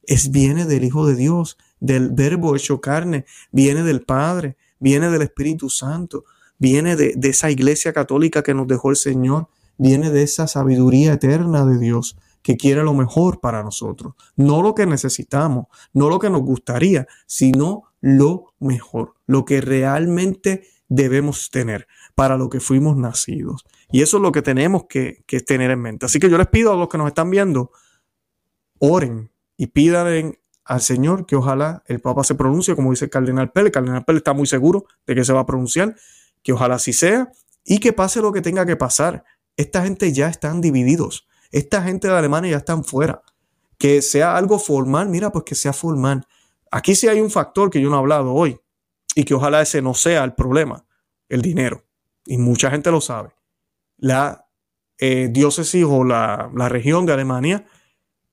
es 0.04 0.32
viene 0.32 0.66
del 0.66 0.84
Hijo 0.84 1.06
de 1.06 1.16
Dios, 1.16 1.58
del 1.80 2.10
Verbo 2.10 2.56
hecho 2.56 2.82
carne, 2.82 3.26
viene 3.52 3.84
del 3.84 4.02
Padre, 4.02 4.58
viene 4.80 5.10
del 5.10 5.22
Espíritu 5.22 5.70
Santo, 5.70 6.26
viene 6.58 6.96
de, 6.96 7.14
de 7.16 7.30
esa 7.30 7.50
iglesia 7.50 7.94
católica 7.94 8.44
que 8.44 8.54
nos 8.54 8.68
dejó 8.68 8.90
el 8.90 8.96
Señor 8.96 9.48
viene 9.80 10.12
de 10.12 10.22
esa 10.22 10.46
sabiduría 10.46 11.14
eterna 11.14 11.66
de 11.66 11.80
Dios 11.80 12.18
que 12.44 12.58
quiere 12.58 12.84
lo 12.84 12.94
mejor 12.94 13.40
para 13.40 13.64
nosotros. 13.64 14.14
No 14.36 14.62
lo 14.62 14.76
que 14.76 14.86
necesitamos, 14.86 15.66
no 15.94 16.10
lo 16.10 16.20
que 16.20 16.30
nos 16.30 16.42
gustaría, 16.42 17.08
sino 17.26 17.84
lo 18.02 18.54
mejor, 18.60 19.16
lo 19.26 19.46
que 19.46 19.62
realmente 19.62 20.64
debemos 20.90 21.50
tener 21.52 21.88
para 22.16 22.36
lo 22.36 22.50
que 22.50 22.60
fuimos 22.60 22.98
nacidos. 22.98 23.64
Y 23.92 24.02
eso 24.02 24.18
es 24.18 24.24
lo 24.24 24.32
que 24.32 24.42
tenemos 24.42 24.86
que, 24.90 25.24
tener 25.46 25.72
en 25.72 25.80
mente. 25.80 26.06
Así 26.06 26.20
que 26.20 26.30
yo 26.30 26.38
les 26.38 26.48
pido 26.48 26.74
a 26.74 26.76
los 26.76 26.90
que 26.90 26.98
nos 26.98 27.08
están 27.08 27.30
viendo, 27.30 27.72
oren 28.80 29.32
y 29.56 29.68
pidan 29.68 30.38
al 30.66 30.82
Señor 30.82 31.26
que 31.26 31.36
ojalá 31.36 31.84
el 31.88 32.02
Papa 32.02 32.24
se 32.24 32.36
pronuncie, 32.36 32.76
como 32.76 32.92
dice 32.92 33.06
el 33.06 33.12
Cardenal 33.12 33.52
Pérez. 33.52 33.68
El 33.68 33.72
Cardenal 33.74 34.06
Pérez 34.06 34.20
está 34.20 34.34
muy 34.34 34.48
seguro 34.48 34.86
de 35.06 35.16
que 35.16 35.24
se 35.24 35.32
va 35.32 35.42
a 35.42 35.46
pronunciar, 35.46 35.96
que 36.44 36.54
ojalá 36.54 36.76
así 36.76 36.94
sea 36.94 37.32
y 37.64 37.80
que 37.80 37.94
pase 37.94 38.22
lo 38.22 38.32
que 38.32 38.42
tenga 38.42 38.66
que 38.66 38.76
pasar 38.76 39.24
esta 39.60 39.84
gente 39.84 40.14
ya 40.14 40.30
están 40.30 40.62
divididos. 40.62 41.28
Esta 41.52 41.84
gente 41.84 42.08
de 42.08 42.14
Alemania 42.14 42.52
ya 42.52 42.58
están 42.58 42.86
fuera. 42.86 43.22
Que 43.78 44.02
sea 44.02 44.38
algo 44.38 44.58
formal, 44.58 45.10
mira, 45.10 45.34
pues 45.34 45.44
que 45.44 45.54
sea 45.54 45.74
formal. 45.74 46.26
Aquí 46.72 46.96
sí 46.96 47.10
hay 47.10 47.20
un 47.20 47.30
factor 47.30 47.70
que 47.70 47.82
yo 47.82 47.90
no 47.90 47.98
he 47.98 48.00
hablado 48.00 48.34
hoy 48.34 48.58
y 49.20 49.26
que 49.26 49.34
ojalá 49.34 49.62
ese 49.62 49.82
no 49.82 49.94
sea 49.94 50.24
el 50.24 50.34
problema, 50.34 50.86
el 51.28 51.42
dinero. 51.42 51.84
Y 52.26 52.38
mucha 52.38 52.72
gente 52.72 52.90
lo 52.90 53.02
sabe. 53.02 53.32
La 53.98 54.48
eh, 54.98 55.28
diócesis 55.30 55.84
o 55.86 56.06
la, 56.06 56.50
la 56.56 56.70
región 56.70 57.06
de 57.06 57.12
Alemania 57.12 57.66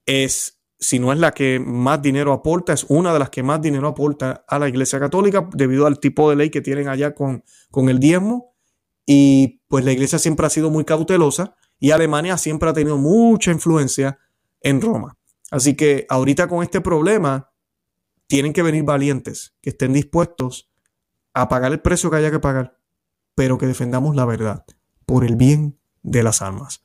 es, 0.05 0.63
si 0.79 1.01
no 1.01 1.13
es 1.13 1.19
la 1.19 1.33
que 1.33 1.59
más 1.59 2.01
dinero 2.01 2.33
aporta, 2.33 2.73
es 2.73 2.87
una 2.89 3.13
de 3.13 3.19
las 3.19 3.31
que 3.31 3.43
más 3.43 3.61
dinero 3.61 3.89
aporta 3.89 4.45
a 4.47 4.61
la 4.61 4.69
Iglesia 4.69 5.01
Católica 5.01 5.49
debido 5.55 5.87
al 5.87 5.99
tipo 5.99 6.31
de 6.31 6.37
ley 6.37 6.51
que 6.51 6.61
tienen 6.61 6.87
allá 6.87 7.17
con, 7.17 7.43
con 7.73 7.89
el 7.89 7.99
diezmo 7.99 8.55
y 9.05 9.65
pues 9.67 9.85
la 9.85 9.91
iglesia 9.91 10.21
siempre 10.21 10.47
ha 10.47 10.51
sido 10.51 10.71
muy 10.71 10.85
cautelosa 10.85 11.57
y 11.81 11.91
Alemania 11.91 12.37
siempre 12.39 12.71
ha 12.71 12.73
tenido 12.73 12.97
mucha 12.97 13.51
influencia 13.51 14.21
en 14.61 14.81
Roma. 14.81 15.19
Así 15.51 15.75
que 15.75 16.07
ahorita 16.09 16.47
con 16.47 16.63
este 16.63 16.81
problema 16.81 17.51
tienen 18.29 18.53
que 18.53 18.63
venir 18.63 18.85
valientes, 18.85 19.57
que 19.61 19.71
estén 19.71 19.93
dispuestos 19.93 20.71
a 21.37 21.49
pagar 21.51 21.71
el 21.71 21.81
precio 21.81 22.11
que 22.11 22.17
haya 22.17 22.31
que 22.31 22.39
pagar, 22.39 22.79
pero 23.35 23.59
que 23.59 23.67
defendamos 23.67 24.17
la 24.17 24.25
verdad 24.25 24.65
por 25.05 25.23
el 25.23 25.37
bien 25.37 25.79
de 26.03 26.23
las 26.23 26.41
almas. 26.41 26.83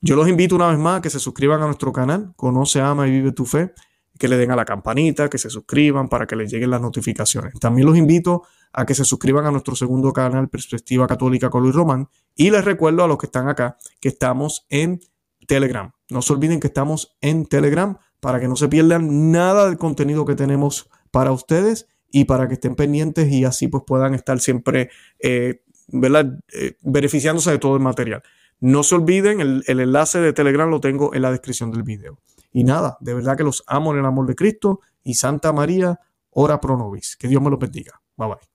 Yo 0.00 0.16
los 0.16 0.28
invito 0.28 0.56
una 0.56 0.66
vez 0.66 0.78
más 0.78 0.98
a 0.98 1.02
que 1.02 1.08
se 1.08 1.20
suscriban 1.20 1.62
a 1.62 1.66
nuestro 1.66 1.92
canal, 1.92 2.32
Conoce, 2.34 2.80
Ama 2.80 3.06
y 3.06 3.12
Vive 3.12 3.30
tu 3.30 3.46
Fe, 3.46 3.72
que 4.18 4.26
le 4.26 4.36
den 4.36 4.50
a 4.50 4.56
la 4.56 4.64
campanita, 4.64 5.30
que 5.30 5.38
se 5.38 5.50
suscriban 5.50 6.08
para 6.08 6.26
que 6.26 6.34
les 6.34 6.50
lleguen 6.50 6.70
las 6.70 6.80
notificaciones. 6.80 7.54
También 7.60 7.86
los 7.86 7.96
invito 7.96 8.42
a 8.72 8.84
que 8.84 8.96
se 8.96 9.04
suscriban 9.04 9.46
a 9.46 9.52
nuestro 9.52 9.76
segundo 9.76 10.12
canal 10.12 10.48
Perspectiva 10.48 11.06
Católica 11.06 11.48
con 11.48 11.62
Luis 11.62 11.76
Román 11.76 12.08
y 12.34 12.50
les 12.50 12.64
recuerdo 12.64 13.04
a 13.04 13.06
los 13.06 13.18
que 13.18 13.26
están 13.26 13.48
acá 13.48 13.78
que 14.00 14.08
estamos 14.08 14.66
en 14.68 14.98
Telegram. 15.46 15.92
No 16.10 16.22
se 16.22 16.32
olviden 16.32 16.58
que 16.58 16.66
estamos 16.66 17.16
en 17.20 17.46
Telegram 17.46 17.98
para 18.18 18.40
que 18.40 18.48
no 18.48 18.56
se 18.56 18.68
pierdan 18.68 19.30
nada 19.30 19.66
del 19.66 19.78
contenido 19.78 20.24
que 20.24 20.34
tenemos 20.34 20.90
para 21.12 21.30
ustedes 21.30 21.86
y 22.12 22.26
para 22.26 22.46
que 22.46 22.54
estén 22.54 22.76
pendientes 22.76 23.32
y 23.32 23.44
así 23.44 23.66
pues 23.66 23.82
puedan 23.84 24.14
estar 24.14 24.38
siempre 24.38 24.90
eh, 25.18 25.62
eh, 25.92 26.76
beneficiándose 26.82 27.50
de 27.50 27.58
todo 27.58 27.74
el 27.74 27.82
material. 27.82 28.22
No 28.60 28.84
se 28.84 28.94
olviden, 28.94 29.40
el, 29.40 29.64
el 29.66 29.80
enlace 29.80 30.20
de 30.20 30.32
Telegram 30.32 30.70
lo 30.70 30.80
tengo 30.80 31.14
en 31.14 31.22
la 31.22 31.32
descripción 31.32 31.72
del 31.72 31.82
video. 31.82 32.20
Y 32.52 32.62
nada, 32.64 32.98
de 33.00 33.14
verdad 33.14 33.36
que 33.36 33.44
los 33.44 33.64
amo 33.66 33.92
en 33.92 33.98
el 33.98 34.06
amor 34.06 34.26
de 34.26 34.36
Cristo 34.36 34.80
y 35.02 35.14
Santa 35.14 35.52
María, 35.52 35.98
ora 36.30 36.60
pro 36.60 36.76
nobis. 36.76 37.16
Que 37.16 37.26
Dios 37.26 37.42
me 37.42 37.50
lo 37.50 37.56
bendiga. 37.56 38.00
Bye 38.16 38.28
bye. 38.28 38.51